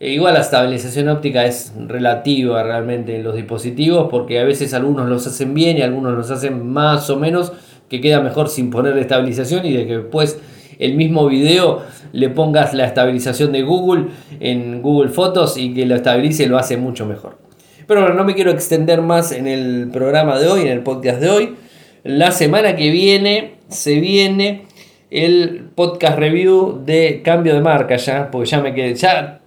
E 0.01 0.11
igual 0.11 0.35
la 0.35 0.41
estabilización 0.41 1.09
óptica 1.09 1.45
es 1.47 1.73
relativa 1.87 2.63
realmente 2.63 3.17
en 3.17 3.23
los 3.23 3.37
dispositivos 3.37 4.09
porque 4.11 4.41
a 4.41 4.45
veces 4.45 4.75
algunos 4.75 5.09
los 5.09 5.27
hacen 5.27 5.55
bien 5.55 5.79
y 5.79 5.83
algunos 5.83 6.15
los 6.15 6.31
hacen 6.31 6.67
más 6.67 7.09
o 7.11 7.17
menos 7.17 7.53
que 7.89 8.01
queda 8.01 8.21
mejor 8.21 8.49
sin 8.49 8.71
poner 8.71 8.99
estabilización 8.99 9.65
y 9.65 9.73
de 9.73 9.87
que 9.87 9.99
después 9.99 10.41
el 10.79 10.95
mismo 10.95 11.27
video 11.29 11.83
le 12.13 12.29
pongas 12.29 12.75
la 12.75 12.87
estabilización 12.87 13.53
de 13.53 13.63
Google 13.63 14.07
en 14.41 14.83
Google 14.83 15.11
Fotos 15.11 15.57
y 15.57 15.75
que 15.75 15.87
lo 15.87 15.95
estabilice 15.95 16.47
lo 16.47 16.59
hace 16.59 16.77
mucho 16.77 17.07
mejor. 17.07 17.39
Pero 17.87 18.01
bueno, 18.01 18.15
no 18.15 18.25
me 18.25 18.35
quiero 18.35 18.51
extender 18.51 19.03
más 19.03 19.33
en 19.33 19.47
el 19.47 19.91
programa 19.93 20.39
de 20.39 20.49
hoy, 20.49 20.63
en 20.63 20.69
el 20.69 20.81
podcast 20.81 21.21
de 21.21 21.31
hoy. 21.31 21.55
La 22.03 22.33
semana 22.33 22.77
que 22.77 22.91
viene 22.91 23.57
se 23.69 24.01
viene 24.01 24.67
el 25.15 25.71
podcast 25.75 26.19
review 26.19 26.83
de 26.85 27.23
cambio 27.25 27.55
de 27.55 27.61
marca 27.61 27.97
ya, 27.97 28.31
porque 28.31 28.51
ya 28.51 28.61
me 28.61 28.75
quedé, 28.75 28.95
ya, 28.95 29.41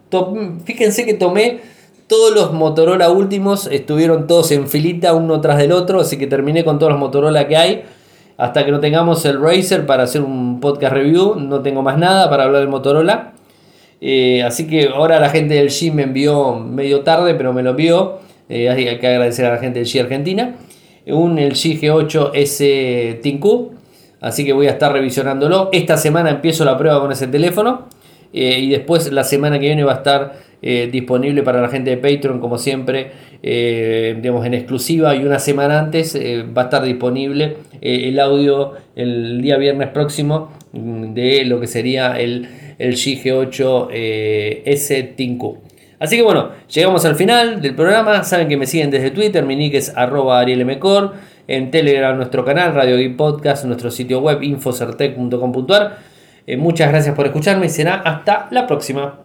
fíjense 0.64 1.06
que 1.06 1.14
tomé 1.14 1.60
todos 2.08 2.34
los 2.34 2.54
Motorola 2.54 3.10
últimos, 3.10 3.68
estuvieron 3.68 4.28
todos 4.28 4.52
en 4.52 4.68
filita 4.68 5.14
uno 5.14 5.42
tras 5.42 5.58
del 5.58 5.74
otro, 5.74 6.00
así 6.00 6.18
que 6.18 6.26
terminé 6.28 6.64
con 6.64 6.80
todos 6.80 6.94
los 6.94 7.00
Motorola 7.00 7.48
que 7.48 7.58
hay 7.58 7.84
hasta 8.38 8.64
que 8.64 8.72
no 8.72 8.80
tengamos 8.80 9.26
el 9.26 9.42
Razer 9.42 9.86
para 9.86 10.04
hacer 10.04 10.22
un 10.22 10.60
podcast 10.60 10.94
review. 10.94 11.36
No 11.36 11.62
tengo 11.62 11.82
más 11.82 11.98
nada 11.98 12.30
para 12.30 12.44
hablar 12.44 12.62
del 12.62 12.70
Motorola. 12.70 13.34
Eh, 14.00 14.44
así 14.44 14.68
que 14.68 14.90
ahora 14.90 15.20
la 15.20 15.30
gente 15.30 15.56
del 15.56 15.70
G 15.70 15.92
me 15.92 16.04
envió 16.04 16.56
medio 16.56 17.02
tarde, 17.02 17.34
pero 17.34 17.52
me 17.52 17.64
lo 17.64 17.72
envió. 17.72 18.20
Eh, 18.48 18.70
hay 18.70 19.00
que 19.00 19.08
agradecer 19.08 19.46
a 19.46 19.54
la 19.54 19.58
gente 19.58 19.80
del 19.80 19.88
G 19.88 20.02
Argentina. 20.02 20.56
Un 21.08 21.40
el 21.40 21.54
G8S 21.54 23.22
Tinku. 23.22 23.72
Así 24.22 24.46
que 24.46 24.54
voy 24.54 24.68
a 24.68 24.72
estar 24.72 24.92
revisionándolo. 24.92 25.70
Esta 25.72 25.98
semana 25.98 26.30
empiezo 26.30 26.66
la 26.66 26.78
prueba 26.78 27.00
con 27.00 27.12
ese 27.12 27.28
teléfono. 27.28 27.88
Eh, 28.34 28.60
y 28.60 28.70
después 28.70 29.12
la 29.12 29.24
semana 29.24 29.60
que 29.60 29.68
viene 29.68 29.84
va 29.84 29.94
a 29.94 29.98
estar 29.98 30.34
eh, 30.62 30.90
disponible 30.92 31.44
para 31.44 31.62
la 31.62 31.70
gente 31.70 31.92
de 31.92 31.98
Patreon, 31.98 32.40
como 32.40 32.58
siempre, 32.58 33.12
eh, 33.42 34.20
en 34.22 34.54
exclusiva. 34.54 35.16
Y 35.16 35.24
una 35.24 35.40
semana 35.40 35.80
antes 35.80 36.16
va 36.16 36.64
a 36.64 36.66
estar 36.66 36.84
disponible 36.84 37.58
el 37.82 38.20
audio 38.20 38.74
el 38.96 39.42
día 39.42 39.58
viernes 39.58 39.90
próximo 39.90 40.52
mm, 40.74 41.14
de 41.14 41.46
lo 41.46 41.60
que 41.60 41.68
sería 41.68 42.20
el, 42.20 42.48
el 42.80 42.96
GG8 42.96 43.90
S 43.92 45.04
Tinku. 45.16 45.60
Así 46.00 46.16
que 46.16 46.22
bueno, 46.22 46.52
llegamos 46.72 47.06
al 47.06 47.16
final 47.16 47.62
del 47.62 47.74
programa. 47.74 48.24
Saben 48.24 48.48
que 48.48 48.58
me 48.58 48.68
siguen 48.68 48.92
desde 48.92 49.10
Twitter, 49.12 49.44
mi 49.46 49.56
nick 49.56 49.76
es 49.76 49.96
arroba. 49.96 50.44
En 51.48 51.72
Telegram, 51.72 52.16
nuestro 52.16 52.44
canal, 52.44 52.74
Radio 52.76 53.00
y 53.00 53.10
Podcast, 53.10 53.66
nuestro 53.66 53.90
sitio 53.90 54.20
web 54.20 54.44
infocertec.com.ar. 54.44 55.98
Eh, 56.46 56.58
muchas 56.58 56.90
gracias 56.90 57.16
por 57.16 57.26
escucharme 57.26 57.66
y 57.66 57.70
será 57.70 57.96
hasta 57.96 58.48
la 58.52 58.68
próxima. 58.68 59.20